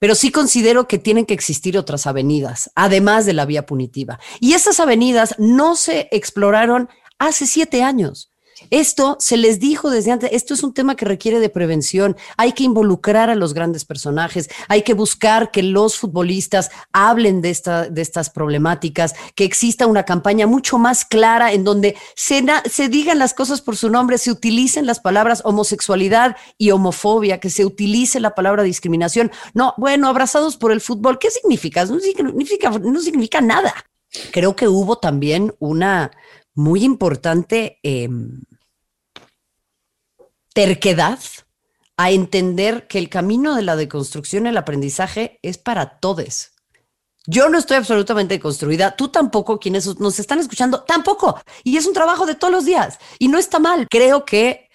Pero 0.00 0.16
sí 0.16 0.32
considero 0.32 0.88
que 0.88 0.98
tienen 0.98 1.26
que 1.26 1.34
existir 1.34 1.78
otras 1.78 2.08
avenidas, 2.08 2.72
además 2.74 3.26
de 3.26 3.34
la 3.34 3.44
vía 3.44 3.66
punitiva. 3.66 4.18
Y 4.40 4.54
esas 4.54 4.80
avenidas 4.80 5.36
no 5.38 5.76
se 5.76 6.08
exploraron 6.10 6.88
hace 7.18 7.46
siete 7.46 7.84
años. 7.84 8.32
Esto 8.68 9.16
se 9.18 9.36
les 9.36 9.58
dijo 9.58 9.90
desde 9.90 10.12
antes, 10.12 10.30
esto 10.32 10.54
es 10.54 10.62
un 10.62 10.74
tema 10.74 10.96
que 10.96 11.04
requiere 11.04 11.40
de 11.40 11.48
prevención, 11.48 12.16
hay 12.36 12.52
que 12.52 12.64
involucrar 12.64 13.30
a 13.30 13.34
los 13.34 13.54
grandes 13.54 13.84
personajes, 13.84 14.50
hay 14.68 14.82
que 14.82 14.94
buscar 14.94 15.50
que 15.50 15.62
los 15.62 15.96
futbolistas 15.96 16.70
hablen 16.92 17.40
de, 17.40 17.50
esta, 17.50 17.88
de 17.88 18.02
estas 18.02 18.30
problemáticas, 18.30 19.14
que 19.34 19.44
exista 19.44 19.86
una 19.86 20.04
campaña 20.04 20.46
mucho 20.46 20.78
más 20.78 21.04
clara 21.04 21.52
en 21.52 21.64
donde 21.64 21.96
se, 22.14 22.44
se 22.70 22.88
digan 22.88 23.18
las 23.18 23.34
cosas 23.34 23.60
por 23.62 23.76
su 23.76 23.90
nombre, 23.90 24.18
se 24.18 24.30
utilicen 24.30 24.86
las 24.86 25.00
palabras 25.00 25.42
homosexualidad 25.44 26.36
y 26.58 26.70
homofobia, 26.70 27.40
que 27.40 27.50
se 27.50 27.64
utilice 27.64 28.20
la 28.20 28.34
palabra 28.34 28.62
discriminación. 28.62 29.30
No, 29.54 29.74
bueno, 29.76 30.08
abrazados 30.08 30.56
por 30.56 30.72
el 30.72 30.80
fútbol, 30.80 31.18
¿qué 31.18 31.30
significa? 31.30 31.84
No 31.84 31.98
significa, 31.98 32.70
no 32.70 33.00
significa 33.00 33.40
nada. 33.40 33.74
Creo 34.32 34.56
que 34.56 34.68
hubo 34.68 34.98
también 34.98 35.54
una 35.58 36.10
muy 36.54 36.84
importante 36.84 37.78
em, 37.82 38.42
terquedad 40.54 41.18
a 41.96 42.10
entender 42.10 42.86
que 42.86 42.98
el 42.98 43.08
camino 43.08 43.54
de 43.54 43.62
la 43.62 43.76
deconstrucción 43.76 44.46
el 44.46 44.56
aprendizaje 44.56 45.38
es 45.42 45.58
para 45.58 45.98
todos. 45.98 46.52
Yo 47.26 47.48
no 47.50 47.58
estoy 47.58 47.76
absolutamente 47.76 48.34
deconstruida, 48.34 48.96
tú 48.96 49.08
tampoco, 49.08 49.60
quienes 49.60 50.00
nos 50.00 50.18
están 50.18 50.38
escuchando, 50.38 50.82
tampoco. 50.82 51.40
Y 51.62 51.76
es 51.76 51.86
un 51.86 51.92
trabajo 51.92 52.24
de 52.24 52.34
todos 52.34 52.52
los 52.52 52.64
días 52.64 52.98
y 53.18 53.28
no 53.28 53.38
está 53.38 53.58
mal. 53.58 53.86
Creo 53.90 54.24
que 54.24 54.70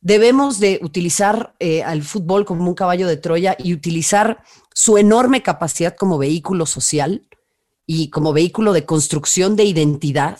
debemos 0.00 0.60
de 0.60 0.78
utilizar 0.82 1.54
eh, 1.58 1.82
al 1.82 2.02
fútbol 2.02 2.44
como 2.44 2.68
un 2.68 2.74
caballo 2.74 3.08
de 3.08 3.16
Troya 3.16 3.56
y 3.58 3.72
utilizar 3.72 4.44
su 4.74 4.98
enorme 4.98 5.42
capacidad 5.42 5.96
como 5.96 6.18
vehículo 6.18 6.66
social 6.66 7.26
y 7.86 8.10
como 8.10 8.32
vehículo 8.32 8.72
de 8.74 8.84
construcción 8.84 9.56
de 9.56 9.64
identidad 9.64 10.38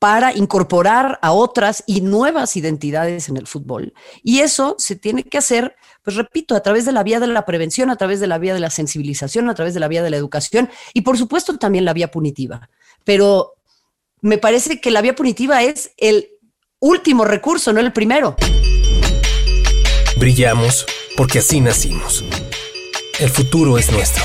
para 0.00 0.34
incorporar 0.34 1.18
a 1.20 1.32
otras 1.32 1.84
y 1.86 2.00
nuevas 2.00 2.56
identidades 2.56 3.28
en 3.28 3.36
el 3.36 3.46
fútbol. 3.46 3.92
Y 4.22 4.40
eso 4.40 4.74
se 4.78 4.96
tiene 4.96 5.22
que 5.24 5.36
hacer, 5.36 5.76
pues 6.02 6.16
repito, 6.16 6.56
a 6.56 6.62
través 6.62 6.86
de 6.86 6.92
la 6.92 7.02
vía 7.02 7.20
de 7.20 7.26
la 7.26 7.44
prevención, 7.44 7.90
a 7.90 7.96
través 7.96 8.18
de 8.18 8.26
la 8.26 8.38
vía 8.38 8.54
de 8.54 8.60
la 8.60 8.70
sensibilización, 8.70 9.50
a 9.50 9.54
través 9.54 9.74
de 9.74 9.80
la 9.80 9.88
vía 9.88 10.02
de 10.02 10.08
la 10.08 10.16
educación 10.16 10.70
y 10.94 11.02
por 11.02 11.18
supuesto 11.18 11.58
también 11.58 11.84
la 11.84 11.92
vía 11.92 12.10
punitiva. 12.10 12.70
Pero 13.04 13.56
me 14.22 14.38
parece 14.38 14.80
que 14.80 14.90
la 14.90 15.02
vía 15.02 15.14
punitiva 15.14 15.62
es 15.62 15.92
el 15.98 16.30
último 16.78 17.26
recurso, 17.26 17.74
no 17.74 17.80
el 17.80 17.92
primero. 17.92 18.36
Brillamos 20.16 20.86
porque 21.14 21.40
así 21.40 21.60
nacimos. 21.60 22.24
El 23.18 23.28
futuro 23.28 23.76
es 23.76 23.92
nuestro. 23.92 24.24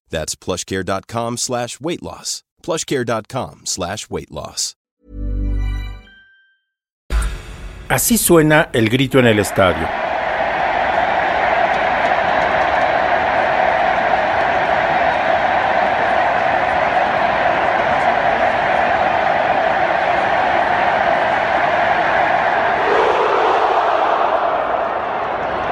That's 0.11 0.35
plushcare.com 0.35 1.37
slash 1.37 1.79
weight 1.79 2.03
loss. 2.03 2.43
plushcare.com 2.61 3.61
slash 3.65 4.09
weight 4.09 4.29
loss. 4.29 4.75
Así 7.89 8.17
suena 8.17 8.69
el 8.71 8.87
grito 8.89 9.19
en 9.19 9.27
el 9.27 9.39
estadio. 9.39 10.10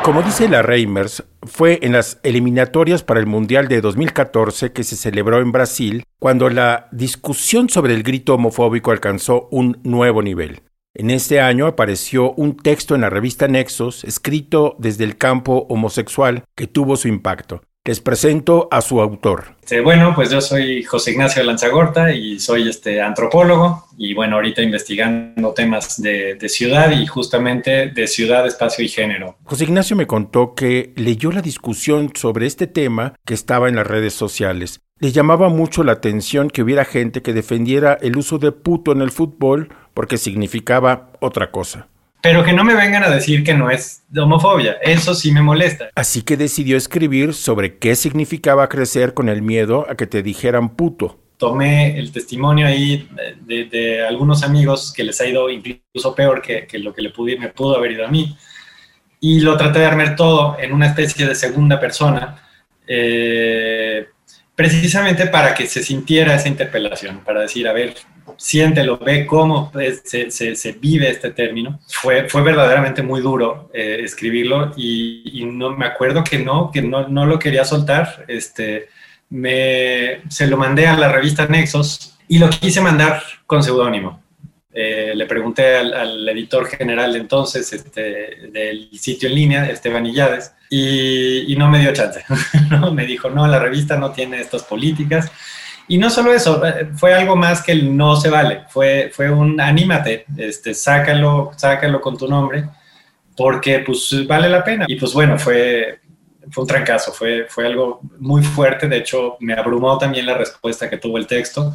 Como 0.04 0.24
dice 0.24 0.48
la 0.48 0.62
Reimers, 0.62 1.24
fue 1.44 1.80
en 1.82 1.92
las 1.92 2.20
eliminatorias 2.24 3.04
para 3.04 3.20
el 3.20 3.28
Mundial 3.28 3.68
de 3.68 3.82
2014 3.82 4.72
que 4.72 4.84
se 4.84 4.96
celebró 4.96 5.40
en 5.40 5.52
Brasil 5.52 6.04
cuando 6.20 6.50
la 6.50 6.88
discusión 6.92 7.70
sobre 7.70 7.94
el 7.94 8.04
grito 8.04 8.34
homofóbico 8.34 8.92
alcanzó 8.92 9.48
un 9.52 9.80
nuevo 9.84 10.24
nivel. 10.24 10.62
En 10.96 11.12
este 11.12 11.42
año 11.42 11.68
apareció 11.68 12.32
un 12.32 12.58
texto 12.58 12.96
en 12.96 13.02
la 13.02 13.10
revista 13.10 13.48
Nexos, 13.48 14.04
escrito 14.04 14.76
desde 14.80 15.04
el 15.04 15.18
campo 15.18 15.68
homosexual, 15.70 16.44
que 16.56 16.66
tuvo 16.66 16.98
su 16.98 17.08
impacto. 17.08 17.62
Les 17.86 18.02
presento 18.02 18.68
a 18.70 18.82
su 18.82 19.02
autor. 19.02 19.56
Este, 19.62 19.82
bueno, 19.82 20.14
pues 20.14 20.30
yo 20.30 20.42
soy 20.42 20.84
José 20.84 21.12
Ignacio 21.12 21.42
Lanzagorta 21.44 22.12
y 22.12 22.40
soy 22.40 22.70
este 22.70 23.02
antropólogo 23.02 23.86
y 23.98 24.14
bueno, 24.14 24.36
ahorita 24.36 24.62
investigando 24.62 25.54
temas 25.54 26.00
de, 26.00 26.36
de, 26.36 26.50
ciudad 26.50 26.92
y 26.92 27.08
justamente 27.08 27.90
de 27.90 28.08
ciudad, 28.08 28.46
espacio 28.46 28.86
y 28.86 28.90
género. 28.90 29.38
José 29.44 29.64
Ignacio 29.64 29.96
me 29.96 30.08
contó 30.08 30.54
que 30.54 30.94
leyó 30.98 31.32
la 31.32 31.42
discusión 31.42 32.12
sobre 32.14 32.46
este 32.46 32.68
tema 32.68 33.16
que 33.26 33.34
estaba 33.34 33.70
en 33.70 33.76
las 33.76 33.88
redes 33.88 34.14
sociales. 34.14 34.82
Le 35.00 35.12
llamaba 35.12 35.50
mucho 35.50 35.84
la 35.84 35.94
atención 35.94 36.50
que 36.50 36.62
hubiera 36.62 36.84
gente 36.84 37.22
que 37.22 37.34
defendiera 37.34 37.98
el 38.02 38.18
uso 38.18 38.38
de 38.38 38.52
puto 38.52 38.92
en 38.92 39.02
el 39.02 39.12
fútbol 39.12 39.70
porque 39.94 40.18
significaba 40.18 41.12
otra 41.22 41.52
cosa. 41.52 41.88
Pero 42.22 42.44
que 42.44 42.52
no 42.52 42.66
me 42.66 42.76
vengan 42.76 43.04
a 43.04 43.10
decir 43.10 43.44
que 43.44 43.54
no 43.54 43.70
es 43.70 44.04
homofobia, 44.16 44.74
eso 44.82 45.14
sí 45.14 45.32
me 45.32 45.42
molesta. 45.42 45.90
Así 45.96 46.22
que 46.22 46.36
decidió 46.36 46.76
escribir 46.76 47.34
sobre 47.34 47.78
qué 47.78 47.96
significaba 47.96 48.68
crecer 48.68 49.14
con 49.14 49.30
el 49.30 49.42
miedo 49.42 49.86
a 49.90 49.96
que 49.96 50.06
te 50.06 50.22
dijeran 50.22 50.76
puto. 50.76 51.18
Tomé 51.38 51.98
el 51.98 52.12
testimonio 52.12 52.68
ahí 52.68 53.10
de, 53.46 53.66
de 53.66 54.06
algunos 54.06 54.44
amigos 54.44 54.92
que 54.94 55.06
les 55.06 55.22
ha 55.22 55.28
ido 55.28 55.50
incluso 55.50 56.14
peor 56.14 56.42
que, 56.42 56.68
que 56.68 56.80
lo 56.80 56.94
que 56.94 57.02
le 57.02 57.12
pude, 57.12 57.40
me 57.40 57.48
pudo 57.48 57.78
haber 57.78 57.94
ido 57.94 58.06
a 58.06 58.10
mí. 58.10 58.38
Y 59.22 59.40
lo 59.40 59.56
traté 59.56 59.80
de 59.80 59.86
armar 59.86 60.18
todo 60.18 60.58
en 60.60 60.74
una 60.74 60.88
especie 60.88 61.26
de 61.26 61.36
segunda 61.36 61.80
persona, 61.80 62.42
eh, 62.86 64.08
precisamente 64.56 65.28
para 65.28 65.54
que 65.54 65.68
se 65.68 65.84
sintiera 65.84 66.36
esa 66.36 66.50
interpelación, 66.50 67.24
para 67.24 67.42
decir, 67.42 67.66
a 67.68 67.74
ver, 67.74 67.96
siéntelo, 68.38 68.98
ve 68.98 69.26
cómo 69.26 69.72
se, 70.04 70.32
se, 70.32 70.56
se, 70.56 70.72
vive 70.74 71.10
este 71.10 71.32
término. 71.32 71.80
Fue, 71.88 72.30
fue 72.30 72.42
verdaderamente 72.42 73.02
muy 73.02 73.22
duro 73.22 73.70
eh, 73.74 74.02
escribirlo 74.04 74.74
y, 74.76 75.42
y, 75.42 75.46
no 75.46 75.72
me 75.72 75.86
acuerdo 75.86 76.24
que 76.24 76.40
no, 76.40 76.72
que 76.72 76.82
no, 76.82 77.08
no 77.08 77.26
lo 77.26 77.40
quería 77.40 77.66
soltar. 77.66 78.26
Este, 78.28 78.90
me, 79.30 80.22
se 80.30 80.48
lo 80.48 80.58
mandé 80.58 80.88
a 80.88 80.98
la 80.98 81.12
revista 81.12 81.46
Nexos 81.46 82.18
y 82.28 82.40
lo 82.40 82.50
quise 82.50 82.82
mandar 82.82 83.22
con 83.46 83.64
seudónimo. 83.64 84.22
Eh, 84.72 85.14
le 85.16 85.26
pregunté 85.26 85.78
al, 85.78 85.94
al, 85.94 86.30
editor 86.30 86.68
general 86.68 87.14
de 87.14 87.20
entonces 87.20 87.74
este, 87.74 88.50
del 88.52 88.90
sitio 88.98 89.28
en 89.28 89.36
línea, 89.36 89.70
Esteban 89.70 90.06
Illades, 90.06 90.54
y, 90.70 91.52
y 91.52 91.56
no 91.56 91.70
me 91.70 91.80
dio 91.80 91.92
chance. 91.92 92.24
¿no? 92.70 92.94
Me 92.94 93.06
dijo, 93.06 93.30
no, 93.30 93.48
la 93.48 93.60
revista 93.60 93.98
no 93.98 94.12
tiene 94.12 94.40
estas 94.40 94.64
políticas 94.64 95.32
y 95.90 95.98
no 95.98 96.10
solo 96.12 96.32
eso, 96.32 96.64
eh, 96.66 96.92
fue 96.96 97.14
algo 97.16 97.36
más 97.36 97.64
que 97.64 97.72
el 97.72 97.98
no 97.98 98.16
se 98.16 98.30
vale, 98.30 98.62
fue, 98.70 99.10
fue 99.12 99.32
un 99.32 99.60
anímate, 99.60 100.26
este, 100.38 100.76
sácalo, 100.76 101.52
sácalo 101.58 102.00
con 102.00 102.16
tu 102.16 102.28
nombre, 102.28 102.70
porque 103.36 103.80
pues 103.80 104.26
vale 104.28 104.48
la 104.50 104.64
pena. 104.64 104.86
Y 104.88 104.96
pues 104.96 105.14
bueno, 105.14 105.40
fue, 105.40 106.00
fue 106.52 106.64
un 106.64 106.68
trancazo, 106.68 107.12
fue, 107.12 107.48
fue 107.50 107.66
algo 107.66 108.02
muy 108.20 108.44
fuerte, 108.44 108.88
de 108.88 108.98
hecho 108.98 109.38
me 109.40 109.54
abrumó 109.54 109.98
también 109.98 110.28
la 110.28 110.38
respuesta 110.38 110.88
que 110.88 110.98
tuvo 110.98 111.18
el 111.18 111.26
texto. 111.26 111.74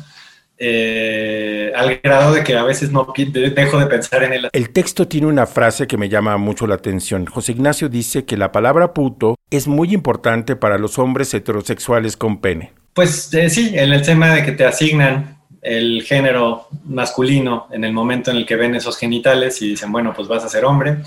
Eh, 0.57 1.73
al 1.75 2.01
grado 2.01 2.33
de 2.33 2.45
que 2.45 2.57
a 2.57 2.63
veces 2.63 2.93
no 2.93 3.13
dejo 3.17 3.79
de 3.81 3.87
pensar 3.87 4.23
en 4.23 4.33
él. 4.35 4.49
El 4.53 4.71
texto 4.71 5.09
tiene 5.09 5.27
una 5.27 5.47
frase 5.47 5.89
que 5.89 5.97
me 5.97 6.09
llama 6.09 6.37
mucho 6.37 6.69
la 6.69 6.77
atención. 6.77 7.27
José 7.27 7.51
Ignacio 7.51 7.89
dice 7.89 8.25
que 8.25 8.37
la 8.37 8.53
palabra 8.53 8.95
puto 8.95 9.35
es 9.51 9.67
muy 9.67 9.93
importante 9.93 10.55
para 10.55 10.79
los 10.79 11.01
hombres 11.01 11.35
heterosexuales 11.35 12.17
con 12.17 12.41
pene. 12.41 12.73
Pues 12.95 13.35
eh, 13.35 13.51
sí, 13.51 13.73
en 13.75 13.93
el 13.93 14.03
tema 14.03 14.33
de 14.33 14.45
que 14.45 14.53
te 14.53 14.65
asignan 14.65 15.39
el 15.61 16.03
género 16.03 16.69
masculino 16.85 17.67
en 17.73 17.85
el 17.85 17.93
momento 17.93 18.31
en 18.31 18.37
el 18.37 18.47
que 18.47 18.55
ven 18.55 18.75
esos 18.75 18.97
genitales 18.99 19.61
y 19.63 19.71
dicen, 19.71 19.91
bueno, 19.91 20.13
pues 20.15 20.29
vas 20.29 20.45
a 20.45 20.49
ser 20.49 20.65
hombre, 20.65 20.99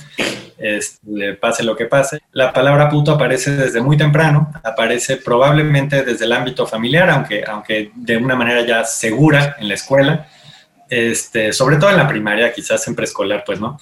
este, 0.57 1.35
pase 1.35 1.63
lo 1.63 1.77
que 1.77 1.85
pase. 1.85 2.19
La 2.33 2.51
palabra 2.51 2.89
puto 2.89 3.11
aparece 3.11 3.51
desde 3.51 3.79
muy 3.79 3.95
temprano, 3.95 4.51
aparece 4.63 5.17
probablemente 5.17 6.03
desde 6.03 6.25
el 6.25 6.33
ámbito 6.33 6.65
familiar, 6.65 7.09
aunque, 7.09 7.43
aunque 7.47 7.91
de 7.95 8.17
una 8.17 8.35
manera 8.35 8.65
ya 8.65 8.83
segura 8.83 9.55
en 9.59 9.69
la 9.69 9.75
escuela, 9.75 10.27
este, 10.89 11.53
sobre 11.53 11.77
todo 11.77 11.91
en 11.91 11.97
la 11.97 12.07
primaria, 12.07 12.51
quizás 12.51 12.85
en 12.87 12.95
preescolar, 12.95 13.43
pues 13.45 13.61
no. 13.61 13.79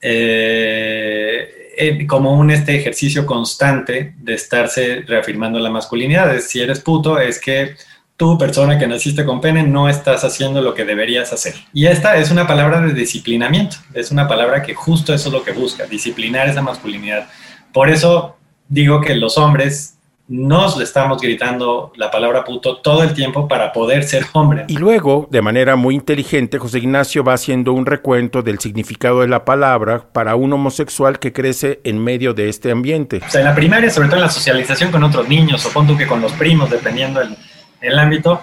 Eh, 0.00 1.61
eh, 1.76 2.06
como 2.06 2.32
un 2.34 2.50
este 2.50 2.76
ejercicio 2.76 3.26
constante 3.26 4.14
de 4.18 4.34
estarse 4.34 5.02
reafirmando 5.06 5.58
la 5.58 5.70
masculinidad. 5.70 6.38
Si 6.40 6.60
eres 6.60 6.80
puto, 6.80 7.18
es 7.18 7.40
que 7.40 7.76
tú, 8.16 8.38
persona 8.38 8.78
que 8.78 8.86
naciste 8.86 9.24
con 9.24 9.40
pene, 9.40 9.62
no 9.62 9.88
estás 9.88 10.24
haciendo 10.24 10.60
lo 10.60 10.74
que 10.74 10.84
deberías 10.84 11.32
hacer. 11.32 11.54
Y 11.72 11.86
esta 11.86 12.16
es 12.16 12.30
una 12.30 12.46
palabra 12.46 12.80
de 12.80 12.92
disciplinamiento, 12.92 13.76
es 13.94 14.10
una 14.10 14.28
palabra 14.28 14.62
que 14.62 14.74
justo 14.74 15.12
eso 15.14 15.28
es 15.28 15.32
lo 15.32 15.42
que 15.42 15.52
busca, 15.52 15.86
disciplinar 15.86 16.48
esa 16.48 16.62
masculinidad. 16.62 17.28
Por 17.72 17.90
eso 17.90 18.36
digo 18.68 19.00
que 19.00 19.16
los 19.16 19.38
hombres 19.38 19.91
nos 20.28 20.76
le 20.76 20.84
estamos 20.84 21.20
gritando 21.20 21.92
la 21.96 22.10
palabra 22.10 22.44
puto 22.44 22.78
todo 22.78 23.02
el 23.02 23.12
tiempo 23.12 23.48
para 23.48 23.72
poder 23.72 24.04
ser 24.04 24.26
hombre. 24.32 24.64
Y 24.68 24.78
luego, 24.78 25.28
de 25.30 25.42
manera 25.42 25.76
muy 25.76 25.94
inteligente, 25.94 26.58
José 26.58 26.78
Ignacio 26.78 27.24
va 27.24 27.34
haciendo 27.34 27.72
un 27.72 27.86
recuento 27.86 28.42
del 28.42 28.58
significado 28.58 29.20
de 29.20 29.28
la 29.28 29.44
palabra 29.44 30.06
para 30.12 30.36
un 30.36 30.52
homosexual 30.52 31.18
que 31.18 31.32
crece 31.32 31.80
en 31.84 32.02
medio 32.02 32.34
de 32.34 32.48
este 32.48 32.70
ambiente. 32.70 33.20
O 33.26 33.30
sea, 33.30 33.40
en 33.40 33.48
la 33.48 33.54
primaria, 33.54 33.90
sobre 33.90 34.08
todo 34.08 34.16
en 34.16 34.22
la 34.22 34.30
socialización 34.30 34.90
con 34.90 35.02
otros 35.02 35.28
niños, 35.28 35.66
o 35.66 35.70
pon 35.70 35.96
que 35.96 36.06
con 36.06 36.22
los 36.22 36.32
primos, 36.32 36.70
dependiendo 36.70 37.20
el, 37.20 37.36
el 37.80 37.98
ámbito, 37.98 38.40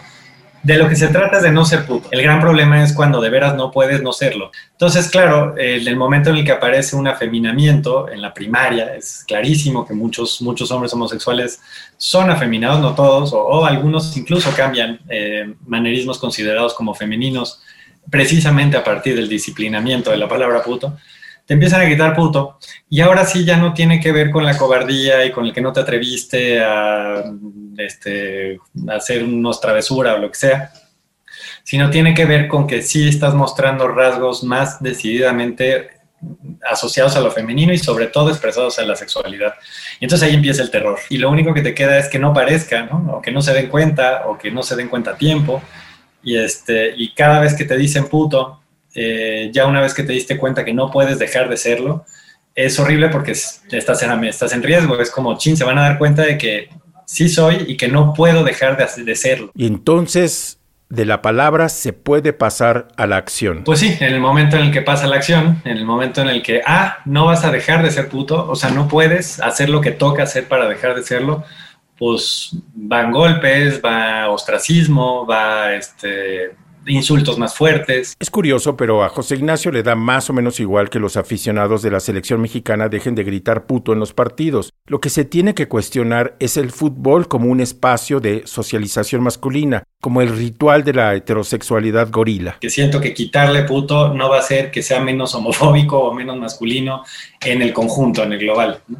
de 0.62 0.78
lo 0.78 0.90
que 0.90 0.96
se 0.96 1.08
trata 1.08 1.38
es 1.38 1.44
de 1.44 1.52
no 1.52 1.64
ser 1.64 1.86
puto. 1.86 2.10
El 2.12 2.22
gran 2.22 2.42
problema 2.42 2.84
es 2.84 2.94
cuando 2.94 3.22
de 3.22 3.30
veras 3.30 3.56
no 3.56 3.72
puedes 3.72 4.02
no 4.02 4.12
serlo. 4.12 4.52
Entonces, 4.72 5.10
claro, 5.10 5.56
en 5.58 5.88
el 5.88 5.96
momento 5.96 6.30
en 6.30 6.38
el 6.38 6.46
que 6.46 6.52
aparece 6.52 6.96
un 6.96 7.08
afeminamiento 7.08 8.10
en 8.10 8.22
la 8.22 8.34
primaria, 8.34 8.94
es 8.96 9.24
clarísimo 9.26 9.86
que 9.86 9.94
muchos, 9.94 10.42
muchos 10.42 10.70
hombres 10.72 10.94
homosexuales 10.94 11.62
son 11.98 12.30
afeminados, 12.30 12.82
no 12.82 12.94
todos, 12.94 13.32
o, 13.34 13.66
algunos 13.66 14.16
incluso 14.18 14.52
cambian 14.56 15.00
eh, 15.10 15.54
manerismos 15.66 16.20
considerados 16.20 16.74
como 16.74 16.94
femeninos 16.94 17.62
precisamente 18.10 18.76
a 18.76 18.84
partir 18.84 19.16
del 19.16 19.30
disciplinamiento 19.30 20.12
de 20.12 20.18
la 20.18 20.28
palabra 20.28 20.64
puto 20.64 20.98
te 21.50 21.56
empiezan 21.56 21.82
a 21.82 21.86
gritar 21.86 22.16
puto, 22.16 22.60
y 22.92 23.02
ahora 23.02 23.26
sí 23.26 23.44
ya 23.44 23.58
no 23.58 23.74
tiene 23.74 24.00
que 24.00 24.12
ver 24.12 24.30
con 24.30 24.46
la 24.46 24.56
cobardía 24.56 25.26
y 25.26 25.32
con 25.32 25.48
el 25.48 25.52
que 25.52 25.62
no 25.62 25.74
te 25.74 25.80
atreviste 25.80 26.62
a, 26.64 27.24
este, 27.76 28.60
a 28.88 28.94
hacer 28.94 29.24
unos 29.24 29.60
travesura 29.60 30.14
o 30.14 30.20
lo 30.20 30.30
que 30.30 30.38
sea, 30.38 30.72
sino 31.64 31.90
tiene 31.90 32.14
que 32.14 32.26
ver 32.26 32.48
con 32.48 32.68
que 32.68 32.84
sí 32.84 33.10
estás 33.10 33.34
mostrando 33.34 33.88
rasgos 33.88 34.44
más 34.44 34.80
decididamente 34.80 35.90
asociados 36.70 37.16
a 37.16 37.20
lo 37.20 37.32
femenino 37.32 37.74
y 37.74 37.80
sobre 37.80 38.06
todo 38.06 38.30
expresados 38.30 38.78
en 38.78 38.88
la 38.88 38.96
sexualidad. 38.96 39.56
Y 40.00 40.06
entonces 40.06 40.30
ahí 40.30 40.36
empieza 40.36 40.62
el 40.62 40.70
terror. 40.70 41.00
Y 41.10 41.18
lo 41.18 41.32
único 41.32 41.52
que 41.56 41.64
te 41.64 41.74
queda 41.74 41.98
es 41.98 42.10
que 42.10 42.20
no 42.20 42.32
parezca, 42.32 42.84
¿no? 42.84 43.14
O 43.14 43.22
que 43.24 43.32
no 43.32 43.42
se 43.42 43.54
den 43.54 43.70
cuenta, 43.70 44.28
o 44.28 44.38
que 44.38 44.52
no 44.52 44.62
se 44.62 44.76
den 44.76 44.88
cuenta 44.88 45.12
a 45.12 45.18
tiempo. 45.18 45.64
Y, 46.22 46.38
este, 46.38 46.94
y 46.96 47.16
cada 47.16 47.40
vez 47.40 47.56
que 47.56 47.66
te 47.66 47.76
dicen 47.76 48.08
puto, 48.08 48.59
eh, 48.96 49.50
ya 49.54 49.66
una 49.66 49.82
vez 49.82 49.94
que 49.94 50.04
te 50.04 50.14
diste 50.14 50.38
cuenta 50.38 50.66
que 50.66 50.74
no 50.74 50.92
puedes 50.92 51.20
dejar 51.20 51.50
de 51.50 51.58
serlo, 51.58 52.06
es 52.56 52.80
horrible 52.80 53.10
porque 53.10 53.32
estás 53.32 54.04
en, 54.04 54.24
estás 54.26 54.54
en 54.54 54.64
riesgo. 54.64 55.00
Es 55.00 55.12
como, 55.12 55.38
chin, 55.38 55.56
se 55.56 55.64
van 55.64 55.78
a 55.78 55.82
dar 55.82 55.98
cuenta 55.98 56.24
de 56.24 56.38
que 56.38 56.70
sí 57.06 57.30
soy 57.30 57.66
y 57.68 57.78
que 57.78 57.88
no 57.88 58.14
puedo 58.14 58.44
dejar 58.44 58.78
de, 58.78 59.04
de 59.04 59.16
serlo. 59.16 59.52
Y 59.56 59.68
entonces 59.68 60.60
de 60.90 61.06
la 61.06 61.22
palabra 61.22 61.70
se 61.70 61.94
puede 61.94 62.34
pasar 62.34 62.88
a 62.98 63.06
la 63.06 63.18
acción. 63.18 63.64
Pues 63.64 63.80
sí, 63.80 63.96
en 64.00 64.12
el 64.12 64.20
momento 64.20 64.58
en 64.58 64.64
el 64.64 64.72
que 64.72 64.82
pasa 64.82 65.06
la 65.08 65.18
acción, 65.18 65.62
en 65.64 65.78
el 65.78 65.86
momento 65.86 66.22
en 66.22 66.30
el 66.30 66.42
que, 66.42 66.62
ah, 66.66 66.98
no 67.06 67.26
vas 67.26 67.46
a 67.46 67.52
dejar 67.52 67.84
de 67.84 67.92
ser 67.92 68.10
puto, 68.10 68.50
o 68.50 68.56
sea, 68.56 68.72
no 68.72 68.88
puedes 68.88 69.40
hacer 69.40 69.70
lo 69.70 69.82
que 69.82 69.92
toca 69.92 70.24
hacer 70.24 70.48
para 70.48 70.68
dejar 70.68 70.96
de 70.96 71.04
serlo, 71.04 71.44
pues 71.98 72.58
van 72.74 73.12
golpes, 73.12 73.82
va 73.86 74.30
ostracismo, 74.30 75.28
va 75.28 75.76
este, 75.76 76.56
insultos 76.86 77.38
más 77.38 77.56
fuertes. 77.56 78.16
Es 78.20 78.30
curioso, 78.30 78.76
pero 78.78 79.04
a 79.04 79.10
José 79.10 79.36
Ignacio 79.36 79.72
le 79.72 79.84
da 79.84 79.96
más 79.96 80.30
o 80.30 80.34
menos 80.34 80.60
igual 80.60 80.90
que 80.90 81.00
los 81.00 81.18
aficionados 81.18 81.82
de 81.82 81.92
la 81.92 82.00
selección 82.00 82.42
mexicana 82.42 82.90
dejen 82.90 83.16
de 83.16 83.24
gritar 83.24 83.66
puto 83.66 83.94
en 83.94 84.00
los 84.00 84.14
partidos. 84.14 84.74
Lo 84.86 85.00
que 85.00 85.10
se 85.10 85.26
tiene 85.26 85.54
que 85.54 85.68
cuestionar 85.68 86.36
es 86.40 86.58
el 86.58 86.72
fútbol 86.72 87.28
como 87.28 87.50
un 87.50 87.62
espacio 87.62 88.20
de 88.20 88.44
socialización 88.46 89.22
masculina, 89.22 89.84
como 90.02 90.22
el 90.22 90.36
ritual 90.36 90.84
de 90.84 90.94
la 90.94 91.16
heterosexualidad 91.16 92.10
gorila. 92.12 92.58
Que 92.60 92.70
siento 92.70 93.00
que 93.02 93.14
quitarle 93.14 93.64
puto 93.64 94.14
no 94.14 94.30
va 94.30 94.38
a 94.38 94.40
hacer 94.40 94.72
que 94.72 94.82
sea 94.82 95.02
menos 95.02 95.36
homofóbico 95.36 96.00
o 96.00 96.14
menos 96.14 96.38
masculino 96.38 97.04
en 97.42 97.62
el 97.62 97.74
conjunto, 97.74 98.24
en 98.24 98.34
el 98.34 98.40
global. 98.40 98.82
¿no? 98.88 98.98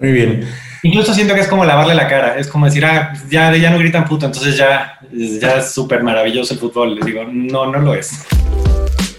Muy 0.00 0.12
bien. 0.12 0.48
Incluso 0.82 1.12
siento 1.12 1.34
que 1.34 1.42
es 1.42 1.46
como 1.46 1.62
lavarle 1.62 1.94
la 1.94 2.08
cara, 2.08 2.38
es 2.38 2.46
como 2.48 2.64
decir, 2.64 2.86
ah, 2.86 3.12
ya, 3.28 3.54
ya 3.54 3.68
no 3.68 3.78
gritan 3.78 4.06
puto, 4.06 4.24
entonces 4.24 4.56
ya, 4.56 4.98
ya 5.12 5.56
es 5.56 5.72
súper 5.72 6.02
maravilloso 6.02 6.54
el 6.54 6.58
fútbol. 6.58 6.94
Les 6.94 7.04
digo, 7.04 7.22
no, 7.30 7.66
no 7.66 7.78
lo 7.80 7.94
es. 7.94 8.24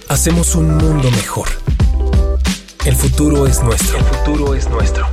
Hacemos 0.10 0.56
un 0.56 0.76
mundo 0.78 1.12
mejor. 1.12 1.50
El 2.84 2.96
futuro 2.96 3.46
es 3.46 3.62
nuestro. 3.62 4.00
El 4.00 4.04
futuro 4.06 4.56
es 4.56 4.68
nuestro. 4.70 5.08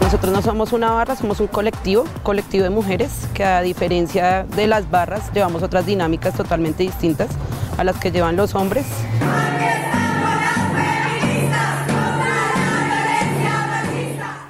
Nosotros 0.00 0.32
no 0.32 0.42
somos 0.42 0.72
una 0.72 0.92
barra, 0.92 1.16
somos 1.16 1.40
un 1.40 1.48
colectivo, 1.48 2.04
colectivo 2.22 2.62
de 2.62 2.70
mujeres 2.70 3.10
que 3.34 3.42
a 3.42 3.62
diferencia 3.62 4.46
de 4.54 4.68
las 4.68 4.88
barras 4.88 5.32
llevamos 5.34 5.64
otras 5.64 5.86
dinámicas 5.86 6.34
totalmente 6.34 6.84
distintas 6.84 7.30
a 7.78 7.84
las 7.84 7.96
que 7.98 8.10
llevan 8.10 8.36
los 8.36 8.54
hombres. 8.54 8.86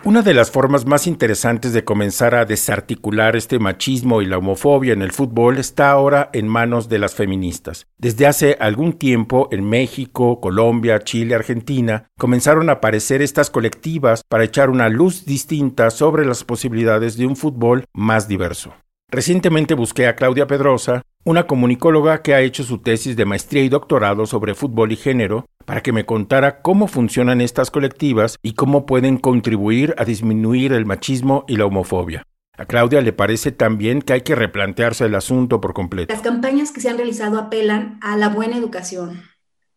Una 0.07 0.21
de 0.21 0.35
las 0.35 0.51
formas 0.51 0.85
más 0.85 1.07
interesantes 1.07 1.73
de 1.73 1.83
comenzar 1.83 2.35
a 2.35 2.45
desarticular 2.45 3.37
este 3.37 3.59
machismo 3.59 4.21
y 4.21 4.27
la 4.27 4.37
homofobia 4.37 4.93
en 4.93 5.01
el 5.01 5.13
fútbol 5.13 5.57
está 5.57 5.91
ahora 5.91 6.29
en 6.35 6.47
manos 6.47 6.91
de 6.91 6.99
las 6.99 7.15
feministas. 7.15 7.87
Desde 7.97 8.27
hace 8.27 8.59
algún 8.61 8.93
tiempo 8.93 9.49
en 9.51 9.65
México, 9.65 10.43
Colombia, 10.43 11.01
Chile, 11.01 11.35
Argentina, 11.35 12.07
comenzaron 12.19 12.69
a 12.69 12.75
aparecer 12.75 13.23
estas 13.23 13.49
colectivas 13.49 14.23
para 14.29 14.45
echar 14.45 14.69
una 14.69 14.91
luz 14.91 15.25
distinta 15.25 15.89
sobre 15.89 16.27
las 16.27 16.45
posibilidades 16.45 17.17
de 17.17 17.27
un 17.27 17.35
fútbol 17.35 17.87
más 17.95 18.29
diverso. 18.29 18.75
Recientemente 19.11 19.75
busqué 19.75 20.07
a 20.07 20.17
Claudia 20.17 20.47
Pedrosa, 20.47 21.03
una 21.25 21.47
comunicóloga 21.47 22.23
que 22.23 22.35
ha 22.35 22.41
hecho 22.41 22.65
su 22.65 22.79
tesis 22.79 23.17
de 23.17 23.25
maestría 23.25 23.63
y 23.63 23.69
doctorado 23.69 24.27
sobre 24.27 24.55
fútbol 24.55 24.93
y 24.93 24.97
género, 24.97 25.47
para 25.65 25.83
que 25.83 25.93
me 25.93 26.05
contara 26.05 26.61
cómo 26.63 26.89
funcionan 26.89 27.41
estas 27.41 27.71
colectivas 27.71 28.37
y 28.43 28.55
cómo 28.55 28.87
pueden 28.87 29.19
contribuir 29.19 29.95
a 29.99 30.05
disminuir 30.05 30.73
el 30.73 30.85
machismo 30.85 31.45
y 31.49 31.57
la 31.57 31.67
homofobia. 31.67 32.25
A 32.57 32.67
Claudia 32.67 33.01
le 33.01 33.13
parece 33.13 33.51
también 33.51 34.03
que 34.03 34.13
hay 34.13 34.21
que 34.21 34.35
replantearse 34.35 35.07
el 35.07 35.15
asunto 35.15 35.61
por 35.61 35.75
completo. 35.75 36.13
Las 36.13 36.23
campañas 36.23 36.71
que 36.71 36.81
se 36.81 36.89
han 36.89 36.99
realizado 36.99 37.39
apelan 37.39 37.99
a 38.01 38.17
la 38.17 38.29
buena 38.29 38.57
educación, 38.57 39.23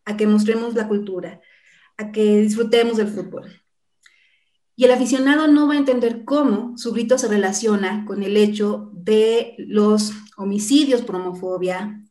a 0.04 0.16
que 0.16 0.26
mostremos 0.26 0.74
la 0.74 0.86
cultura, 0.86 1.40
a 1.96 2.12
que 2.12 2.38
disfrutemos 2.38 2.96
del 2.96 3.08
fútbol. 3.08 3.62
Y 4.76 4.84
el 4.84 4.92
aficionado 4.92 5.48
no 5.48 5.66
va 5.66 5.74
a 5.74 5.78
entender 5.78 6.24
cómo 6.24 6.78
su 6.78 6.92
grito 6.92 7.18
se 7.18 7.26
relaciona 7.26 8.04
con 8.06 8.22
el 8.22 8.36
hecho 8.36 8.87
de 9.04 9.54
los 9.58 10.12
homicidios 10.36 11.02
por 11.02 11.16
homofobia, 11.16 12.02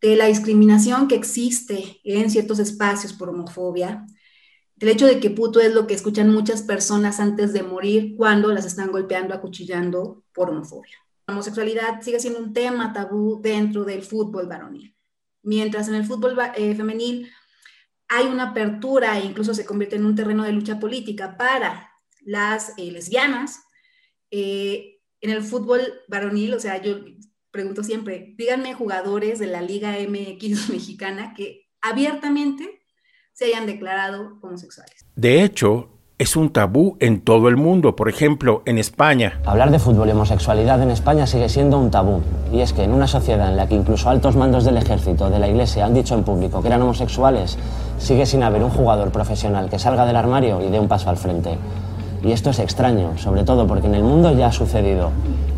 de 0.00 0.16
la 0.16 0.26
discriminación 0.26 1.08
que 1.08 1.16
existe 1.16 2.00
en 2.04 2.30
ciertos 2.30 2.58
espacios 2.58 3.12
por 3.12 3.30
homofobia, 3.30 4.06
del 4.76 4.90
hecho 4.90 5.06
de 5.06 5.18
que 5.18 5.30
puto 5.30 5.60
es 5.60 5.74
lo 5.74 5.86
que 5.86 5.94
escuchan 5.94 6.32
muchas 6.32 6.62
personas 6.62 7.18
antes 7.18 7.52
de 7.52 7.64
morir 7.64 8.14
cuando 8.16 8.52
las 8.52 8.64
están 8.64 8.92
golpeando, 8.92 9.34
acuchillando 9.34 10.24
por 10.32 10.50
homofobia. 10.50 10.96
La 11.26 11.34
homosexualidad 11.34 12.00
sigue 12.00 12.20
siendo 12.20 12.38
un 12.38 12.52
tema 12.52 12.92
tabú 12.92 13.40
dentro 13.42 13.84
del 13.84 14.02
fútbol 14.02 14.46
varonil, 14.46 14.94
mientras 15.42 15.88
en 15.88 15.94
el 15.94 16.04
fútbol 16.04 16.36
eh, 16.54 16.74
femenil 16.74 17.28
hay 18.08 18.26
una 18.26 18.50
apertura 18.50 19.18
e 19.18 19.24
incluso 19.24 19.52
se 19.52 19.66
convierte 19.66 19.96
en 19.96 20.06
un 20.06 20.14
terreno 20.14 20.44
de 20.44 20.52
lucha 20.52 20.78
política 20.80 21.36
para 21.36 21.90
las 22.22 22.72
eh, 22.78 22.90
lesbianas. 22.90 23.60
Eh, 24.30 24.97
en 25.20 25.30
el 25.30 25.42
fútbol 25.42 25.80
varonil, 26.08 26.54
o 26.54 26.60
sea, 26.60 26.80
yo 26.80 26.96
pregunto 27.50 27.82
siempre, 27.82 28.34
díganme 28.36 28.74
jugadores 28.74 29.38
de 29.38 29.46
la 29.46 29.62
Liga 29.62 29.96
MX 30.08 30.68
mexicana 30.70 31.34
que 31.36 31.68
abiertamente 31.80 32.82
se 33.32 33.46
hayan 33.46 33.66
declarado 33.66 34.38
homosexuales. 34.42 35.06
De 35.14 35.42
hecho, 35.42 35.98
es 36.18 36.34
un 36.34 36.50
tabú 36.50 36.96
en 36.98 37.20
todo 37.20 37.46
el 37.46 37.56
mundo, 37.56 37.94
por 37.94 38.08
ejemplo, 38.08 38.62
en 38.66 38.78
España. 38.78 39.40
Hablar 39.46 39.70
de 39.70 39.78
fútbol 39.78 40.08
y 40.08 40.10
homosexualidad 40.10 40.82
en 40.82 40.90
España 40.90 41.28
sigue 41.28 41.48
siendo 41.48 41.78
un 41.78 41.92
tabú. 41.92 42.22
Y 42.52 42.60
es 42.60 42.72
que 42.72 42.82
en 42.82 42.92
una 42.92 43.06
sociedad 43.06 43.48
en 43.48 43.56
la 43.56 43.68
que 43.68 43.76
incluso 43.76 44.10
altos 44.10 44.34
mandos 44.34 44.64
del 44.64 44.76
ejército, 44.76 45.30
de 45.30 45.38
la 45.38 45.48
iglesia, 45.48 45.84
han 45.84 45.94
dicho 45.94 46.16
en 46.16 46.24
público 46.24 46.60
que 46.60 46.66
eran 46.66 46.82
homosexuales, 46.82 47.56
sigue 47.98 48.26
sin 48.26 48.42
haber 48.42 48.64
un 48.64 48.70
jugador 48.70 49.12
profesional 49.12 49.70
que 49.70 49.78
salga 49.78 50.04
del 50.04 50.16
armario 50.16 50.60
y 50.60 50.70
dé 50.70 50.80
un 50.80 50.88
paso 50.88 51.08
al 51.08 51.16
frente. 51.16 51.56
Y 52.22 52.32
esto 52.32 52.50
es 52.50 52.58
extraño, 52.58 53.16
sobre 53.16 53.44
todo 53.44 53.66
porque 53.66 53.86
en 53.86 53.94
el 53.94 54.02
mundo 54.02 54.32
ya 54.32 54.48
ha 54.48 54.52
sucedido. 54.52 55.10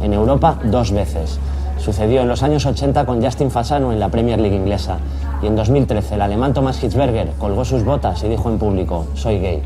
En 0.02 0.12
Europa 0.12 0.58
dos 0.64 0.92
veces. 0.92 1.38
Sucedió 1.78 2.20
en 2.20 2.28
los 2.28 2.42
años 2.42 2.66
80 2.66 3.06
con 3.06 3.22
Justin 3.22 3.50
Fasano 3.50 3.92
en 3.92 4.00
la 4.00 4.10
Premier 4.10 4.38
League 4.38 4.56
inglesa 4.56 4.98
y 5.42 5.46
en 5.46 5.56
2013 5.56 6.16
el 6.16 6.22
alemán 6.22 6.52
Thomas 6.52 6.82
Hitzberger 6.82 7.32
colgó 7.38 7.64
sus 7.64 7.84
botas 7.84 8.22
y 8.22 8.28
dijo 8.28 8.50
en 8.50 8.58
público, 8.58 9.06
soy 9.14 9.38
gay. 9.38 9.62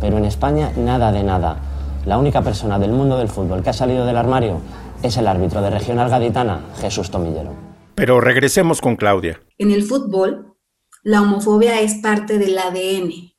Pero 0.00 0.18
en 0.18 0.26
España 0.26 0.70
nada 0.76 1.10
de 1.10 1.22
nada. 1.22 1.56
La 2.04 2.18
única 2.18 2.42
persona 2.42 2.78
del 2.78 2.92
mundo 2.92 3.16
del 3.16 3.28
fútbol 3.28 3.62
que 3.62 3.70
ha 3.70 3.72
salido 3.72 4.04
del 4.04 4.18
armario 4.18 4.60
es 5.02 5.16
el 5.16 5.26
árbitro 5.26 5.62
de 5.62 5.70
Regional 5.70 6.10
Gaditana, 6.10 6.60
Jesús 6.80 7.10
Tomillero. 7.10 7.52
Pero 7.94 8.20
regresemos 8.20 8.82
con 8.82 8.96
Claudia. 8.96 9.40
En 9.56 9.70
el 9.70 9.84
fútbol, 9.84 10.56
la 11.02 11.22
homofobia 11.22 11.80
es 11.80 11.94
parte 11.94 12.38
del 12.38 12.58
ADN. 12.58 13.32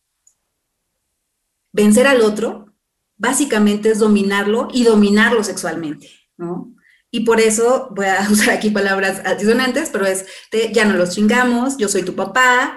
Vencer 1.71 2.07
al 2.07 2.21
otro 2.21 2.74
básicamente 3.17 3.89
es 3.89 3.99
dominarlo 3.99 4.67
y 4.73 4.83
dominarlo 4.83 5.43
sexualmente, 5.43 6.09
¿no? 6.37 6.75
Y 7.11 7.21
por 7.21 7.39
eso 7.39 7.89
voy 7.95 8.07
a 8.07 8.27
usar 8.31 8.49
aquí 8.49 8.69
palabras 8.69 9.21
altisonantes, 9.25 9.89
pero 9.91 10.05
es, 10.05 10.25
ya 10.73 10.85
no 10.85 10.95
los 10.95 11.11
chingamos, 11.11 11.77
yo 11.77 11.87
soy 11.87 12.03
tu 12.03 12.15
papá, 12.15 12.75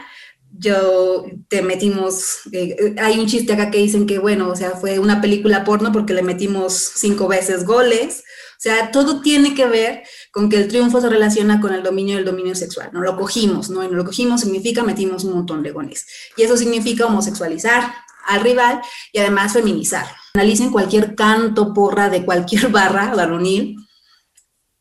yo 0.50 1.24
te 1.48 1.62
metimos, 1.62 2.40
eh, 2.52 2.94
hay 2.98 3.18
un 3.18 3.26
chiste 3.26 3.52
acá 3.52 3.70
que 3.70 3.78
dicen 3.78 4.06
que, 4.06 4.18
bueno, 4.18 4.48
o 4.48 4.56
sea, 4.56 4.70
fue 4.70 4.98
una 4.98 5.20
película 5.20 5.64
porno 5.64 5.92
porque 5.92 6.14
le 6.14 6.22
metimos 6.22 6.72
cinco 6.96 7.28
veces 7.28 7.64
goles. 7.64 8.24
O 8.52 8.60
sea, 8.60 8.90
todo 8.90 9.20
tiene 9.20 9.54
que 9.54 9.66
ver 9.66 10.02
con 10.32 10.48
que 10.48 10.56
el 10.56 10.68
triunfo 10.68 11.00
se 11.00 11.08
relaciona 11.08 11.60
con 11.60 11.74
el 11.74 11.82
dominio 11.82 12.16
del 12.16 12.24
dominio 12.24 12.54
sexual. 12.56 12.90
No 12.92 13.02
lo 13.02 13.16
cogimos, 13.16 13.70
¿no? 13.70 13.84
Y 13.84 13.88
no 13.88 13.94
lo 13.94 14.04
cogimos 14.04 14.40
significa 14.40 14.82
metimos 14.82 15.22
un 15.24 15.34
montón 15.34 15.62
de 15.62 15.70
goles. 15.70 16.06
Y 16.36 16.42
eso 16.42 16.56
significa 16.56 17.06
homosexualizar 17.06 17.92
al 18.28 18.42
rival 18.42 18.80
y 19.12 19.18
además 19.18 19.52
feminizar. 19.52 20.06
Analicen 20.34 20.70
cualquier 20.70 21.14
canto, 21.14 21.74
porra 21.74 22.08
de 22.08 22.24
cualquier 22.24 22.68
barra 22.70 23.14
varonil 23.14 23.76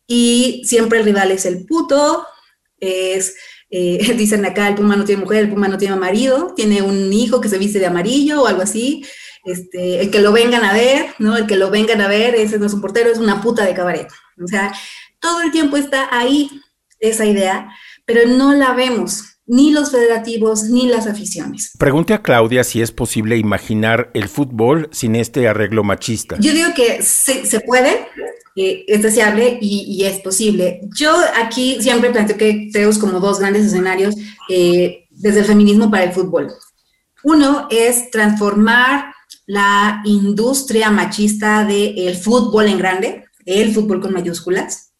y 0.08 0.62
siempre 0.66 1.00
el 1.00 1.06
rival 1.06 1.32
es 1.32 1.46
el 1.46 1.66
puto, 1.66 2.26
es, 2.80 3.36
eh, 3.70 4.14
dicen 4.18 4.46
acá, 4.46 4.70
el 4.70 4.76
puma 4.76 4.96
no 4.96 5.06
tiene 5.06 5.24
mujer, 5.24 5.44
el 5.44 5.50
puma 5.50 5.68
no 5.68 5.78
tiene 5.78 5.96
marido, 5.98 6.54
tiene 6.56 6.82
un 6.82 7.12
hijo 7.12 7.42
que 7.42 7.50
se 7.50 7.58
viste 7.58 7.80
de 7.80 7.88
amarillo 7.88 8.44
o 8.44 8.48
algo 8.48 8.62
así, 8.62 9.06
este, 9.44 10.02
el 10.02 10.12
que 10.12 10.22
lo 10.22 10.32
vengan 10.32 10.64
a 10.64 10.74
ver, 10.74 11.14
¿no? 11.20 11.38
El 11.38 11.48
que 11.48 11.56
lo 11.56 11.70
vengan 11.70 12.02
a 12.02 12.08
ver, 12.08 12.36
ese 12.36 12.60
no 12.60 12.66
es 12.66 12.74
un 12.74 12.82
portero, 12.82 13.10
es 13.10 13.18
una 13.18 13.42
puta 13.42 13.66
de 13.66 13.74
cabaret. 13.74 14.08
O 14.44 14.48
sea, 14.48 14.74
todo 15.20 15.42
el 15.42 15.52
tiempo 15.52 15.78
está 15.78 16.08
ahí 16.12 16.50
esa 17.00 17.26
idea, 17.26 17.70
pero 18.06 18.28
no 18.28 18.54
la 18.54 18.74
vemos, 18.74 19.37
ni 19.48 19.72
los 19.72 19.92
federativos, 19.92 20.64
ni 20.64 20.88
las 20.88 21.08
aficiones. 21.08 21.72
Pregunte 21.80 22.14
a 22.14 22.22
Claudia 22.22 22.66
si 22.66 22.82
es 22.82 22.92
posible 22.92 23.38
imaginar 23.38 24.12
el 24.14 24.28
fútbol 24.28 24.90
sin 24.92 25.16
este 25.16 25.48
arreglo 25.48 25.84
machista. 25.84 26.38
Yo 26.40 26.54
digo 26.54 26.70
que 26.76 27.02
se, 27.02 27.46
se 27.46 27.62
puede, 27.62 28.08
eh, 28.58 28.84
es 28.88 29.02
deseable 29.02 29.58
y, 29.62 29.86
y, 29.88 30.04
es 30.06 30.20
posible. 30.20 30.82
Yo 30.96 31.16
aquí 31.42 31.78
siempre 31.82 32.12
planteo 32.12 32.38
que 32.38 32.70
tenemos 32.74 32.98
como 32.98 33.22
dos 33.22 33.40
grandes 33.40 33.66
escenarios 33.66 34.16
eh, 34.50 35.08
desde 35.12 35.40
el 35.40 35.46
feminismo 35.46 35.90
para 35.90 36.04
el 36.04 36.12
fútbol. 36.12 36.52
Uno 37.24 37.68
es 37.72 38.12
transformar 38.12 39.14
la 39.46 40.02
industria 40.04 40.92
machista 40.92 41.64
del 41.64 42.16
fútbol 42.16 42.68
en 42.68 42.78
grande, 42.78 43.26
el 43.46 43.74
fútbol 43.74 44.02
con 44.02 44.14
mayúsculas, 44.14 44.92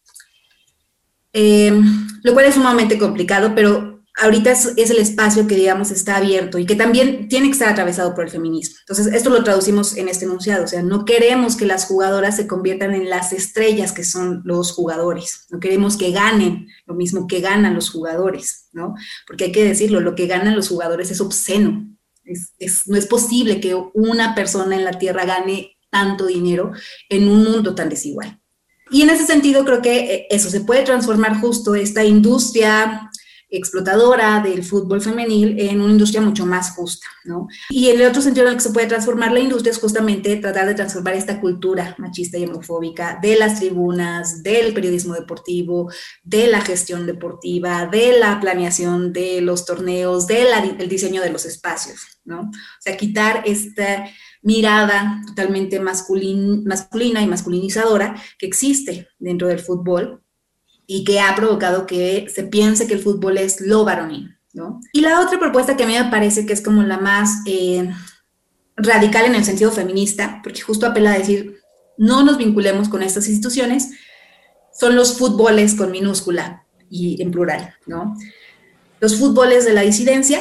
eh, 1.34 1.78
lo 2.22 2.32
cual 2.32 2.46
es 2.46 2.54
sumamente 2.54 2.98
complicado, 2.98 3.52
pero 3.54 3.97
ahorita 4.18 4.50
es, 4.50 4.66
el 4.76 4.98
espacio 4.98 5.46
que, 5.46 5.54
digamos, 5.54 5.90
está 5.90 6.16
abierto 6.16 6.58
y 6.58 6.66
que 6.66 6.74
también 6.74 7.28
tiene 7.28 7.46
que 7.46 7.52
estar 7.52 7.68
atravesado 7.68 8.14
por 8.14 8.24
el 8.24 8.30
feminismo. 8.30 8.76
Entonces, 8.80 9.06
esto 9.14 9.30
lo 9.30 9.44
traducimos 9.44 9.96
en 9.96 10.08
este 10.08 10.24
enunciado, 10.24 10.64
o 10.64 10.68
sea, 10.68 10.82
no 10.82 11.04
queremos 11.04 11.56
que 11.56 11.66
las 11.66 11.86
jugadoras 11.86 12.36
se 12.36 12.46
conviertan 12.46 12.94
en 12.94 13.08
las 13.08 13.32
estrellas 13.32 13.92
que 13.92 14.04
son 14.04 14.42
los 14.44 14.72
jugadores, 14.72 15.46
no 15.50 15.60
queremos 15.60 15.96
que 15.96 16.10
ganen 16.10 16.68
lo 16.86 16.94
mismo 16.94 17.26
que 17.26 17.40
ganan 17.40 17.74
los 17.74 17.90
jugadores, 17.90 18.68
¿no? 18.72 18.94
Porque 19.26 19.44
hay 19.44 19.52
que 19.52 19.64
decirlo, 19.64 20.00
lo 20.00 20.14
que 20.14 20.26
ganan 20.26 20.56
los 20.56 20.68
jugadores 20.68 21.10
es 21.10 21.20
obsceno. 21.20 21.86
Es, 22.24 22.86
no 22.86 22.98
es 22.98 23.06
posible 23.06 23.58
que 23.58 23.74
una 23.94 24.34
persona 24.34 24.76
en 24.76 24.84
la 24.84 24.98
Tierra 24.98 25.24
gane 25.24 25.78
tanto 25.90 26.26
dinero 26.26 26.72
en 27.08 27.26
un 27.28 27.42
mundo 27.42 27.74
tan 27.74 27.88
desigual. 27.88 28.38
Y 28.90 29.02
en 29.02 29.10
ese 29.10 29.26
sentido 29.26 29.64
creo 29.64 29.82
que 29.82 30.14
eh, 30.14 30.26
eso 30.30 30.50
se 30.50 30.60
puede 30.60 30.82
transformar 30.82 31.40
justo 31.40 31.74
esta 31.74 32.04
industria 32.04 33.07
explotadora 33.50 34.40
del 34.40 34.62
fútbol 34.62 35.00
femenil 35.00 35.58
en 35.58 35.80
una 35.80 35.92
industria 35.92 36.20
mucho 36.20 36.44
más 36.44 36.72
justa, 36.72 37.06
¿no? 37.24 37.48
Y 37.70 37.88
el 37.88 38.02
otro 38.02 38.20
sentido 38.20 38.46
en 38.46 38.52
el 38.52 38.56
que 38.56 38.64
se 38.64 38.70
puede 38.70 38.86
transformar 38.86 39.32
la 39.32 39.40
industria 39.40 39.70
es 39.70 39.78
justamente 39.78 40.36
tratar 40.36 40.66
de 40.66 40.74
transformar 40.74 41.14
esta 41.14 41.40
cultura 41.40 41.94
machista 41.98 42.36
y 42.38 42.44
homofóbica 42.44 43.18
de 43.22 43.36
las 43.36 43.58
tribunas, 43.58 44.42
del 44.42 44.74
periodismo 44.74 45.14
deportivo, 45.14 45.90
de 46.22 46.46
la 46.48 46.60
gestión 46.60 47.06
deportiva, 47.06 47.86
de 47.86 48.18
la 48.18 48.38
planeación 48.40 49.12
de 49.12 49.40
los 49.40 49.64
torneos, 49.64 50.26
del 50.26 50.88
diseño 50.88 51.22
de 51.22 51.30
los 51.30 51.46
espacios, 51.46 52.00
¿no? 52.24 52.40
O 52.40 52.80
sea, 52.80 52.96
quitar 52.96 53.42
esta 53.46 54.04
mirada 54.42 55.20
totalmente 55.26 55.80
masculin, 55.80 56.64
masculina 56.64 57.22
y 57.22 57.26
masculinizadora 57.26 58.14
que 58.38 58.46
existe 58.46 59.08
dentro 59.18 59.48
del 59.48 59.58
fútbol 59.58 60.22
y 60.90 61.04
que 61.04 61.20
ha 61.20 61.36
provocado 61.36 61.86
que 61.86 62.28
se 62.34 62.44
piense 62.44 62.86
que 62.86 62.94
el 62.94 63.02
fútbol 63.02 63.36
es 63.36 63.60
lo 63.60 63.84
varonil, 63.84 64.38
¿no? 64.54 64.80
Y 64.94 65.02
la 65.02 65.20
otra 65.20 65.38
propuesta 65.38 65.76
que 65.76 65.84
a 65.84 65.86
mí 65.86 65.92
me 65.92 66.10
parece 66.10 66.46
que 66.46 66.54
es 66.54 66.62
como 66.62 66.82
la 66.82 66.98
más, 66.98 67.42
eh, 67.44 67.90
radical 68.74 69.26
en 69.26 69.34
el 69.34 69.44
sentido 69.44 69.70
feminista, 69.70 70.40
porque 70.42 70.62
justo 70.62 70.86
apela 70.86 71.12
a 71.12 71.18
decir, 71.18 71.58
no 71.98 72.24
nos 72.24 72.38
vinculemos 72.38 72.88
con 72.88 73.02
estas 73.02 73.28
instituciones, 73.28 73.90
son 74.72 74.96
los 74.96 75.18
fútboles 75.18 75.74
con 75.74 75.90
minúscula 75.90 76.64
y 76.88 77.20
en 77.20 77.32
plural, 77.32 77.74
¿no? 77.86 78.16
Los 78.98 79.18
fútboles 79.18 79.66
de 79.66 79.74
la 79.74 79.82
disidencia, 79.82 80.40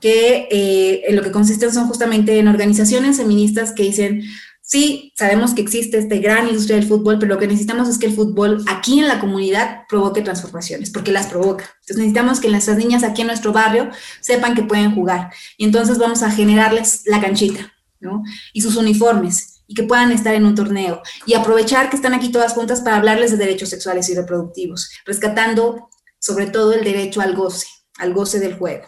que 0.00 0.46
eh, 0.48 1.02
en 1.08 1.16
lo 1.16 1.22
que 1.22 1.32
consisten 1.32 1.72
son 1.72 1.88
justamente 1.88 2.38
en 2.38 2.46
organizaciones 2.46 3.16
feministas 3.16 3.72
que 3.72 3.82
dicen, 3.82 4.22
sí, 4.70 5.12
sabemos 5.16 5.52
que 5.52 5.62
existe 5.62 5.98
esta 5.98 6.14
gran 6.16 6.46
industria 6.46 6.76
del 6.76 6.86
fútbol, 6.86 7.18
pero 7.18 7.34
lo 7.34 7.40
que 7.40 7.48
necesitamos 7.48 7.88
es 7.88 7.98
que 7.98 8.06
el 8.06 8.14
fútbol 8.14 8.62
aquí 8.68 9.00
en 9.00 9.08
la 9.08 9.18
comunidad 9.18 9.82
provoque 9.88 10.22
transformaciones, 10.22 10.90
porque 10.90 11.10
las 11.10 11.26
provoca. 11.26 11.64
Entonces 11.80 11.96
necesitamos 11.96 12.38
que 12.38 12.48
nuestras 12.48 12.78
niñas 12.78 13.02
aquí 13.02 13.22
en 13.22 13.26
nuestro 13.26 13.52
barrio 13.52 13.90
sepan 14.20 14.54
que 14.54 14.62
pueden 14.62 14.94
jugar. 14.94 15.32
Y 15.56 15.64
entonces 15.64 15.98
vamos 15.98 16.22
a 16.22 16.30
generarles 16.30 17.02
la 17.06 17.20
canchita, 17.20 17.72
¿no? 17.98 18.22
Y 18.52 18.60
sus 18.60 18.76
uniformes, 18.76 19.64
y 19.66 19.74
que 19.74 19.82
puedan 19.82 20.12
estar 20.12 20.34
en 20.34 20.46
un 20.46 20.54
torneo. 20.54 21.02
Y 21.26 21.34
aprovechar 21.34 21.90
que 21.90 21.96
están 21.96 22.14
aquí 22.14 22.30
todas 22.30 22.52
juntas 22.52 22.80
para 22.80 22.98
hablarles 22.98 23.32
de 23.32 23.38
derechos 23.38 23.70
sexuales 23.70 24.08
y 24.08 24.14
reproductivos, 24.14 24.88
rescatando 25.04 25.90
sobre 26.20 26.46
todo 26.46 26.74
el 26.74 26.84
derecho 26.84 27.20
al 27.20 27.34
goce 27.34 27.66
al 28.00 28.14
goce 28.14 28.40
del 28.40 28.54
juego, 28.54 28.84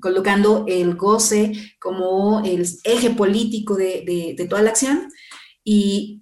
colocando 0.00 0.64
el 0.66 0.96
goce 0.96 1.52
como 1.78 2.42
el 2.44 2.66
eje 2.84 3.10
político 3.10 3.76
de, 3.76 4.34
toda 4.48 4.62
la 4.62 4.70
acción 4.70 5.12
y, 5.62 6.16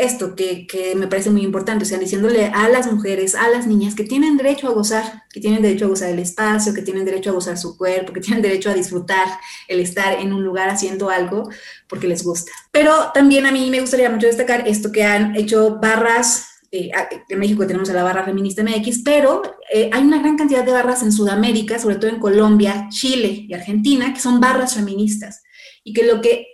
esto 0.00 0.36
que, 0.36 0.94
me 0.96 1.08
parece 1.08 1.30
muy 1.30 1.42
importante, 1.42 1.84
o 1.84 1.88
sea, 1.88 1.98
diciéndole 1.98 2.46
a 2.46 2.68
las 2.68 2.90
mujeres, 2.90 3.34
a 3.34 3.48
las 3.48 3.66
niñas 3.66 3.96
que 3.96 4.04
tienen 4.04 4.36
derecho 4.36 4.68
a 4.68 4.72
gozar, 4.72 5.24
que 5.32 5.40
tienen 5.40 5.60
derecho 5.60 5.86
a 5.86 5.88
gozar 5.88 6.10
el 6.10 6.20
espacio, 6.20 6.72
que 6.72 6.82
tienen 6.82 7.04
derecho 7.04 7.30
a 7.30 7.32
gozar 7.32 7.58
su 7.58 7.76
cuerpo, 7.76 8.12
que 8.12 8.20
tienen 8.20 8.42
derecho 8.42 8.70
a 8.70 8.74
disfrutar 8.74 9.26
el 9.66 9.80
estar 9.80 10.20
en 10.20 10.32
un 10.32 10.44
lugar 10.44 10.68
haciendo 10.68 11.10
algo 11.10 11.50
porque 11.88 12.06
les 12.06 12.22
gusta. 12.22 12.52
Pero 12.70 13.10
también 13.12 13.44
a 13.44 13.50
mí 13.50 13.68
me 13.68 13.80
gustaría 13.80 14.08
mucho 14.08 14.28
destacar 14.28 14.68
esto 14.68 14.92
que 14.92 15.02
han 15.02 15.34
hecho 15.34 15.80
barras 15.80 16.55
eh, 16.70 16.90
en 17.28 17.38
México 17.38 17.66
tenemos 17.66 17.90
a 17.90 17.92
la 17.92 18.02
barra 18.02 18.24
feminista 18.24 18.62
MX, 18.62 19.02
pero 19.04 19.42
eh, 19.72 19.90
hay 19.92 20.02
una 20.02 20.18
gran 20.18 20.36
cantidad 20.36 20.64
de 20.64 20.72
barras 20.72 21.02
en 21.02 21.12
Sudamérica, 21.12 21.78
sobre 21.78 21.96
todo 21.96 22.10
en 22.10 22.20
Colombia, 22.20 22.88
Chile 22.90 23.46
y 23.48 23.54
Argentina, 23.54 24.12
que 24.12 24.20
son 24.20 24.40
barras 24.40 24.74
feministas 24.74 25.42
y 25.84 25.92
que 25.92 26.04
lo 26.04 26.20
que 26.20 26.46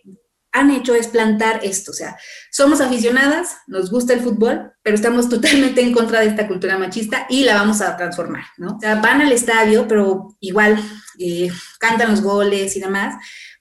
han 0.55 0.71
hecho 0.71 0.95
es 0.95 1.09
plantar 1.09 1.61
esto, 1.63 1.93
o 1.93 1.95
sea, 1.95 2.19
somos 2.51 2.83
aficionadas, 2.83 3.57
nos 3.67 3.91
gusta 3.91 4.13
el 4.13 4.21
fútbol, 4.21 4.73
pero 4.83 4.97
estamos 4.97 5.29
totalmente 5.31 5.81
en 5.81 5.93
contra 5.93 6.21
de 6.21 6.27
esta 6.27 6.47
cultura 6.47 6.77
machista 6.77 7.27
y 7.31 7.45
la 7.45 7.55
vamos 7.55 7.81
a 7.81 7.97
transformar, 7.97 8.45
¿no? 8.59 8.77
O 8.77 8.81
sea, 8.81 8.97
van 8.97 9.23
al 9.23 9.33
estadio, 9.33 9.89
pero 9.89 10.37
igual 10.41 10.79
eh, 11.19 11.49
cantan 11.81 12.11
los 12.11 12.21
goles 12.21 12.77
y 12.77 12.81
demás, 12.81 13.15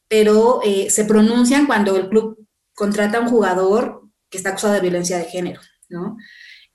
pero 0.09 0.59
se 0.89 1.05
pronuncian 1.05 1.65
cuando 1.65 1.95
el 1.95 2.09
club 2.09 2.45
contrata 2.73 3.19
a 3.19 3.21
un 3.21 3.29
jugador 3.29 4.01
que 4.31 4.37
está 4.37 4.49
acusado 4.49 4.73
de 4.73 4.79
violencia 4.79 5.17
de 5.17 5.25
género, 5.25 5.61
¿no? 5.89 6.17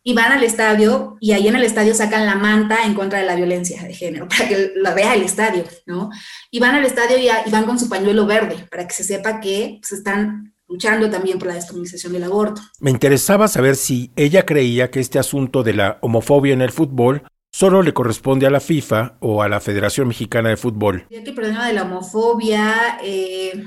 Y 0.06 0.14
van 0.14 0.30
al 0.30 0.44
estadio 0.44 1.16
y 1.18 1.32
ahí 1.32 1.48
en 1.48 1.56
el 1.56 1.64
estadio 1.64 1.92
sacan 1.92 2.26
la 2.26 2.36
manta 2.36 2.84
en 2.84 2.94
contra 2.94 3.18
de 3.18 3.26
la 3.26 3.34
violencia 3.34 3.82
de 3.82 3.92
género, 3.92 4.28
para 4.28 4.48
que 4.48 4.70
la 4.76 4.94
vea 4.94 5.14
el 5.14 5.22
estadio, 5.22 5.64
¿no? 5.84 6.10
Y 6.48 6.60
van 6.60 6.76
al 6.76 6.86
estadio 6.86 7.18
y, 7.18 7.50
van 7.50 7.64
con 7.64 7.76
su 7.76 7.88
pañuelo 7.88 8.24
verde, 8.24 8.68
para 8.70 8.86
que 8.86 8.94
se 8.94 9.02
sepa 9.02 9.40
que 9.40 9.80
se 9.82 9.96
están 9.96 10.54
luchando 10.68 11.10
también 11.10 11.40
por 11.40 11.48
la 11.48 11.54
descomunización 11.54 12.12
del 12.12 12.22
aborto. 12.22 12.62
Me 12.78 12.92
interesaba 12.92 13.48
saber 13.48 13.74
si 13.74 14.12
ella 14.14 14.46
creía 14.46 14.92
que 14.92 15.00
este 15.00 15.18
asunto 15.18 15.64
de 15.64 15.74
la 15.74 15.98
homofobia 16.00 16.54
en 16.54 16.62
el 16.62 16.70
fútbol 16.70 17.26
solo 17.50 17.82
le 17.82 17.92
corresponde 17.92 18.46
a 18.46 18.50
la 18.50 18.60
FIFA 18.60 19.16
o 19.18 19.42
a 19.42 19.48
la 19.48 19.58
Federación 19.58 20.06
Mexicana 20.06 20.50
de 20.50 20.56
Fútbol. 20.56 21.04
que 21.08 21.18
el 21.18 21.34
problema 21.34 21.66
de 21.66 21.72
la 21.72 21.82
homofobia, 21.82 22.98
eh, 23.02 23.60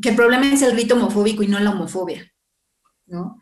que 0.00 0.08
el 0.08 0.16
problema 0.16 0.50
es 0.50 0.62
el 0.62 0.74
rito 0.74 0.94
homofóbico 0.94 1.42
y 1.42 1.46
no 1.46 1.58
la 1.58 1.72
homofobia, 1.72 2.32
¿no? 3.06 3.38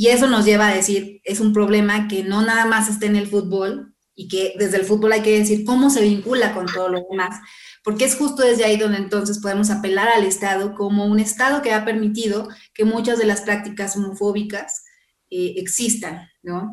Y 0.00 0.08
eso 0.08 0.28
nos 0.28 0.46
lleva 0.46 0.68
a 0.68 0.74
decir, 0.74 1.20
es 1.24 1.40
un 1.40 1.52
problema 1.52 2.08
que 2.08 2.22
no 2.22 2.40
nada 2.40 2.64
más 2.64 2.88
está 2.88 3.04
en 3.04 3.16
el 3.16 3.26
fútbol 3.26 3.94
y 4.14 4.28
que 4.28 4.54
desde 4.58 4.78
el 4.78 4.86
fútbol 4.86 5.12
hay 5.12 5.20
que 5.20 5.38
decir 5.38 5.62
cómo 5.62 5.90
se 5.90 6.00
vincula 6.00 6.54
con 6.54 6.64
todo 6.64 6.88
lo 6.88 7.02
demás, 7.10 7.38
porque 7.84 8.06
es 8.06 8.16
justo 8.16 8.42
desde 8.42 8.64
ahí 8.64 8.78
donde 8.78 8.96
entonces 8.96 9.40
podemos 9.40 9.68
apelar 9.68 10.08
al 10.08 10.24
Estado 10.24 10.74
como 10.74 11.04
un 11.04 11.20
Estado 11.20 11.60
que 11.60 11.74
ha 11.74 11.84
permitido 11.84 12.48
que 12.72 12.86
muchas 12.86 13.18
de 13.18 13.26
las 13.26 13.42
prácticas 13.42 13.94
homofóbicas 13.94 14.84
eh, 15.28 15.56
existan, 15.58 16.30
¿no? 16.42 16.72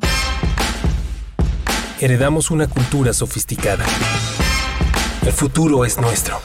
Heredamos 1.99 2.49
una 2.49 2.69
cultura 2.69 3.11
sofisticada. 3.11 3.85
El 5.25 5.33
futuro 5.33 5.83
es 5.83 5.99
nuestro. 5.99 6.39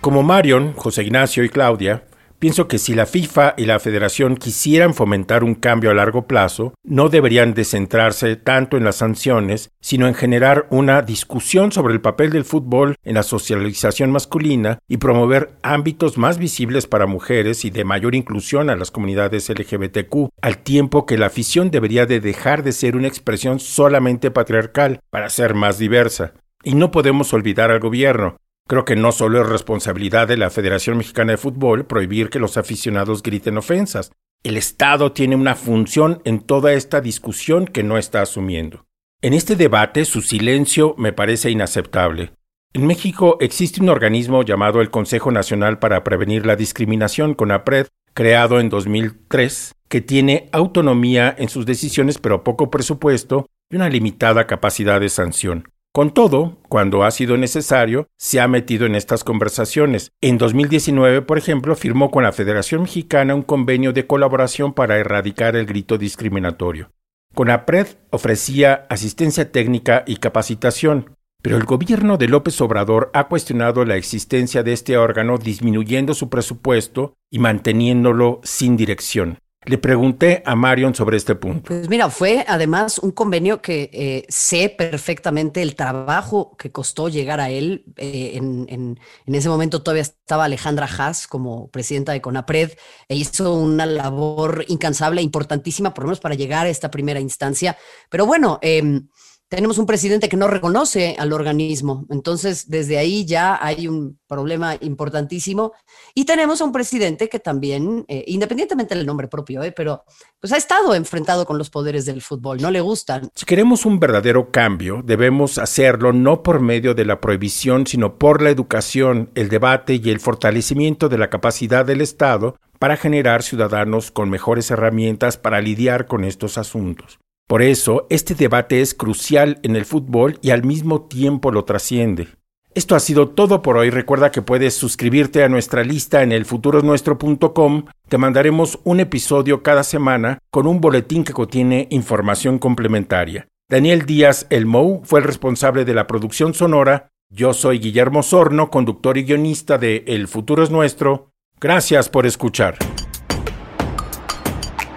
Como 0.00 0.22
Marion, 0.22 0.72
José 0.72 1.02
Ignacio 1.02 1.44
y 1.44 1.50
Claudia, 1.50 2.07
Pienso 2.38 2.68
que 2.68 2.78
si 2.78 2.94
la 2.94 3.06
FIFA 3.06 3.54
y 3.56 3.64
la 3.64 3.80
Federación 3.80 4.36
quisieran 4.36 4.94
fomentar 4.94 5.42
un 5.42 5.56
cambio 5.56 5.90
a 5.90 5.94
largo 5.94 6.28
plazo, 6.28 6.72
no 6.84 7.08
deberían 7.08 7.52
de 7.52 7.64
centrarse 7.64 8.36
tanto 8.36 8.76
en 8.76 8.84
las 8.84 8.94
sanciones, 8.94 9.70
sino 9.80 10.06
en 10.06 10.14
generar 10.14 10.68
una 10.70 11.02
discusión 11.02 11.72
sobre 11.72 11.94
el 11.94 12.00
papel 12.00 12.30
del 12.30 12.44
fútbol 12.44 12.94
en 13.02 13.14
la 13.14 13.24
socialización 13.24 14.12
masculina 14.12 14.78
y 14.86 14.98
promover 14.98 15.50
ámbitos 15.62 16.16
más 16.16 16.38
visibles 16.38 16.86
para 16.86 17.06
mujeres 17.06 17.64
y 17.64 17.70
de 17.70 17.84
mayor 17.84 18.14
inclusión 18.14 18.70
a 18.70 18.76
las 18.76 18.92
comunidades 18.92 19.48
LGBTQ, 19.48 20.28
al 20.40 20.58
tiempo 20.58 21.06
que 21.06 21.18
la 21.18 21.26
afición 21.26 21.72
debería 21.72 22.06
de 22.06 22.20
dejar 22.20 22.62
de 22.62 22.70
ser 22.70 22.94
una 22.94 23.08
expresión 23.08 23.58
solamente 23.58 24.30
patriarcal 24.30 25.00
para 25.10 25.28
ser 25.28 25.54
más 25.54 25.78
diversa. 25.78 26.34
Y 26.62 26.76
no 26.76 26.92
podemos 26.92 27.32
olvidar 27.32 27.72
al 27.72 27.80
gobierno, 27.80 28.36
Creo 28.68 28.84
que 28.84 28.96
no 28.96 29.12
solo 29.12 29.40
es 29.40 29.48
responsabilidad 29.48 30.28
de 30.28 30.36
la 30.36 30.50
Federación 30.50 30.98
Mexicana 30.98 31.32
de 31.32 31.38
Fútbol 31.38 31.86
prohibir 31.86 32.28
que 32.28 32.38
los 32.38 32.58
aficionados 32.58 33.22
griten 33.22 33.56
ofensas. 33.56 34.12
El 34.44 34.58
Estado 34.58 35.12
tiene 35.12 35.36
una 35.36 35.54
función 35.54 36.20
en 36.26 36.40
toda 36.40 36.74
esta 36.74 37.00
discusión 37.00 37.64
que 37.64 37.82
no 37.82 37.96
está 37.96 38.20
asumiendo. 38.20 38.84
En 39.22 39.32
este 39.32 39.56
debate 39.56 40.04
su 40.04 40.20
silencio 40.20 40.94
me 40.98 41.14
parece 41.14 41.50
inaceptable. 41.50 42.32
En 42.74 42.86
México 42.86 43.38
existe 43.40 43.80
un 43.80 43.88
organismo 43.88 44.42
llamado 44.42 44.82
el 44.82 44.90
Consejo 44.90 45.32
Nacional 45.32 45.78
para 45.78 46.04
Prevenir 46.04 46.44
la 46.44 46.54
Discriminación, 46.54 47.32
CONAPRED, 47.32 47.86
creado 48.12 48.60
en 48.60 48.68
2003, 48.68 49.72
que 49.88 50.02
tiene 50.02 50.50
autonomía 50.52 51.34
en 51.38 51.48
sus 51.48 51.64
decisiones 51.64 52.18
pero 52.18 52.44
poco 52.44 52.70
presupuesto 52.70 53.46
y 53.70 53.76
una 53.76 53.88
limitada 53.88 54.46
capacidad 54.46 55.00
de 55.00 55.08
sanción. 55.08 55.70
Con 55.92 56.12
todo, 56.12 56.58
cuando 56.68 57.02
ha 57.02 57.10
sido 57.10 57.36
necesario, 57.36 58.08
se 58.16 58.40
ha 58.40 58.46
metido 58.46 58.86
en 58.86 58.94
estas 58.94 59.24
conversaciones. 59.24 60.12
En 60.20 60.38
2019, 60.38 61.22
por 61.22 61.38
ejemplo, 61.38 61.74
firmó 61.74 62.10
con 62.10 62.22
la 62.22 62.32
Federación 62.32 62.82
Mexicana 62.82 63.34
un 63.34 63.42
convenio 63.42 63.92
de 63.92 64.06
colaboración 64.06 64.74
para 64.74 64.98
erradicar 64.98 65.56
el 65.56 65.66
grito 65.66 65.98
discriminatorio. 65.98 66.90
CONAPRED 67.34 67.86
ofrecía 68.10 68.86
asistencia 68.88 69.50
técnica 69.50 70.04
y 70.06 70.16
capacitación, 70.16 71.16
pero 71.42 71.56
el 71.56 71.64
gobierno 71.64 72.16
de 72.16 72.28
López 72.28 72.60
Obrador 72.60 73.10
ha 73.14 73.28
cuestionado 73.28 73.84
la 73.84 73.96
existencia 73.96 74.62
de 74.62 74.72
este 74.72 74.96
órgano 74.96 75.38
disminuyendo 75.38 76.14
su 76.14 76.28
presupuesto 76.28 77.14
y 77.30 77.38
manteniéndolo 77.38 78.40
sin 78.42 78.76
dirección. 78.76 79.38
Le 79.68 79.76
pregunté 79.76 80.42
a 80.46 80.56
Marion 80.56 80.94
sobre 80.94 81.18
este 81.18 81.34
punto. 81.34 81.64
Pues 81.68 81.90
mira, 81.90 82.08
fue 82.08 82.42
además 82.48 82.98
un 82.98 83.10
convenio 83.10 83.60
que 83.60 83.90
eh, 83.92 84.24
sé 84.30 84.70
perfectamente 84.70 85.60
el 85.60 85.74
trabajo 85.74 86.56
que 86.56 86.72
costó 86.72 87.10
llegar 87.10 87.38
a 87.38 87.50
él. 87.50 87.84
Eh, 87.98 88.32
en, 88.36 88.66
en, 88.70 89.34
ese 89.34 89.50
momento 89.50 89.82
todavía 89.82 90.00
estaba 90.02 90.46
Alejandra 90.46 90.86
Haas 90.86 91.26
como 91.26 91.68
presidenta 91.68 92.12
de 92.12 92.22
CONAPRED 92.22 92.72
e 93.08 93.14
hizo 93.14 93.52
una 93.52 93.84
labor 93.84 94.64
incansable, 94.68 95.20
importantísima, 95.20 95.92
por 95.92 96.04
lo 96.04 96.08
menos 96.08 96.20
para 96.20 96.34
llegar 96.34 96.64
a 96.64 96.70
esta 96.70 96.90
primera 96.90 97.20
instancia. 97.20 97.76
Pero 98.08 98.24
bueno, 98.24 98.58
eh, 98.62 99.02
tenemos 99.48 99.78
un 99.78 99.86
presidente 99.86 100.28
que 100.28 100.36
no 100.36 100.46
reconoce 100.46 101.16
al 101.18 101.32
organismo. 101.32 102.06
Entonces, 102.10 102.68
desde 102.68 102.98
ahí 102.98 103.24
ya 103.24 103.58
hay 103.60 103.88
un 103.88 104.18
problema 104.26 104.76
importantísimo. 104.80 105.72
Y 106.14 106.26
tenemos 106.26 106.60
a 106.60 106.64
un 106.64 106.72
presidente 106.72 107.28
que 107.28 107.40
también, 107.40 108.04
eh, 108.08 108.24
independientemente 108.26 108.94
del 108.94 109.06
nombre 109.06 109.26
propio, 109.26 109.62
eh, 109.62 109.72
pero 109.72 110.04
pues 110.38 110.52
ha 110.52 110.58
estado 110.58 110.94
enfrentado 110.94 111.46
con 111.46 111.56
los 111.56 111.70
poderes 111.70 112.04
del 112.04 112.20
fútbol, 112.20 112.60
no 112.60 112.70
le 112.70 112.82
gustan. 112.82 113.30
Si 113.34 113.46
queremos 113.46 113.86
un 113.86 113.98
verdadero 113.98 114.50
cambio, 114.50 115.02
debemos 115.02 115.56
hacerlo 115.56 116.12
no 116.12 116.42
por 116.42 116.60
medio 116.60 116.94
de 116.94 117.06
la 117.06 117.20
prohibición, 117.20 117.86
sino 117.86 118.18
por 118.18 118.42
la 118.42 118.50
educación, 118.50 119.30
el 119.34 119.48
debate 119.48 120.00
y 120.02 120.10
el 120.10 120.20
fortalecimiento 120.20 121.08
de 121.08 121.18
la 121.18 121.30
capacidad 121.30 121.86
del 121.86 122.02
Estado 122.02 122.56
para 122.78 122.96
generar 122.96 123.42
ciudadanos 123.42 124.10
con 124.10 124.28
mejores 124.28 124.70
herramientas 124.70 125.38
para 125.38 125.60
lidiar 125.60 126.06
con 126.06 126.24
estos 126.24 126.58
asuntos. 126.58 127.18
Por 127.48 127.62
eso, 127.62 128.06
este 128.10 128.34
debate 128.34 128.82
es 128.82 128.92
crucial 128.92 129.58
en 129.62 129.74
el 129.74 129.86
fútbol 129.86 130.38
y 130.42 130.50
al 130.50 130.64
mismo 130.64 131.08
tiempo 131.08 131.50
lo 131.50 131.64
trasciende. 131.64 132.28
Esto 132.74 132.94
ha 132.94 133.00
sido 133.00 133.30
todo 133.30 133.62
por 133.62 133.78
hoy. 133.78 133.88
Recuerda 133.88 134.30
que 134.30 134.42
puedes 134.42 134.74
suscribirte 134.74 135.42
a 135.42 135.48
nuestra 135.48 135.82
lista 135.82 136.22
en 136.22 136.32
elfuturosnuestro.com. 136.32 137.86
Te 138.06 138.18
mandaremos 138.18 138.78
un 138.84 139.00
episodio 139.00 139.62
cada 139.62 139.82
semana 139.82 140.40
con 140.50 140.66
un 140.66 140.82
boletín 140.82 141.24
que 141.24 141.32
contiene 141.32 141.88
información 141.90 142.58
complementaria. 142.58 143.48
Daniel 143.70 144.04
Díaz 144.04 144.46
El 144.50 144.66
Mou 144.66 145.00
fue 145.04 145.20
el 145.20 145.24
responsable 145.24 145.86
de 145.86 145.94
la 145.94 146.06
producción 146.06 146.52
sonora 146.52 147.08
Yo 147.30 147.54
soy 147.54 147.78
Guillermo 147.78 148.22
Sorno, 148.22 148.70
conductor 148.70 149.16
y 149.16 149.24
guionista 149.24 149.78
de 149.78 150.04
El 150.06 150.28
futuro 150.28 150.62
es 150.62 150.70
nuestro. 150.70 151.30
Gracias 151.58 152.10
por 152.10 152.26
escuchar. 152.26 152.76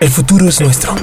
El 0.01 0.09
futuro 0.09 0.49
es 0.49 0.59
nuestro, 0.59 0.95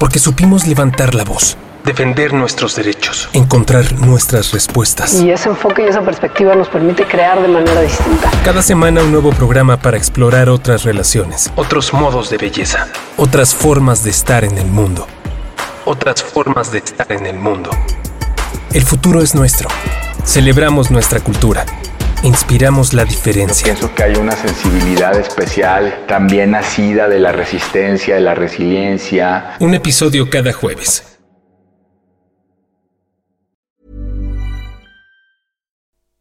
porque 0.00 0.18
supimos 0.18 0.66
levantar 0.66 1.14
la 1.14 1.22
voz, 1.22 1.58
defender 1.84 2.32
nuestros 2.32 2.74
derechos, 2.74 3.28
encontrar 3.34 3.92
nuestras 4.00 4.52
respuestas. 4.52 5.20
Y 5.20 5.30
ese 5.30 5.50
enfoque 5.50 5.82
y 5.84 5.88
esa 5.88 6.00
perspectiva 6.00 6.54
nos 6.54 6.70
permite 6.70 7.04
crear 7.04 7.42
de 7.42 7.48
manera 7.48 7.82
distinta. 7.82 8.30
Cada 8.42 8.62
semana 8.62 9.02
un 9.02 9.12
nuevo 9.12 9.32
programa 9.32 9.76
para 9.76 9.98
explorar 9.98 10.48
otras 10.48 10.84
relaciones, 10.84 11.52
otros 11.56 11.92
modos 11.92 12.30
de 12.30 12.38
belleza, 12.38 12.88
otras 13.18 13.54
formas 13.54 14.02
de 14.02 14.08
estar 14.08 14.44
en 14.44 14.56
el 14.56 14.68
mundo, 14.68 15.06
otras 15.84 16.22
formas 16.22 16.72
de 16.72 16.78
estar 16.78 17.12
en 17.12 17.26
el 17.26 17.36
mundo. 17.38 17.68
El 18.72 18.82
futuro 18.82 19.20
es 19.20 19.34
nuestro. 19.34 19.68
Celebramos 20.24 20.90
nuestra 20.90 21.20
cultura. 21.20 21.66
Inspiramos 22.24 22.92
la 22.92 23.04
diferencia. 23.04 23.64
Pienso 23.64 23.92
que 23.96 24.04
hay 24.04 24.14
una 24.14 24.36
sensibilidad 24.36 25.18
especial, 25.18 26.04
también 26.06 26.52
nacida 26.52 27.08
de 27.08 27.18
la 27.18 27.32
resistencia, 27.32 28.14
de 28.14 28.20
la 28.20 28.36
resiliencia. 28.36 29.56
Un 29.58 29.74
episodio 29.74 30.30
cada 30.30 30.52
jueves. 30.52 31.18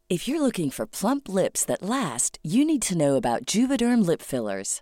If 0.10 0.28
you're 0.28 0.42
looking 0.42 0.72
for 0.72 0.88
plump 0.88 1.30
lips 1.30 1.64
that 1.66 1.84
last, 1.84 2.40
you 2.44 2.66
need 2.66 2.82
to 2.82 2.98
know 2.98 3.16
about 3.16 3.46
Juvederm 3.46 4.04
lip 4.04 4.22
fillers. 4.22 4.82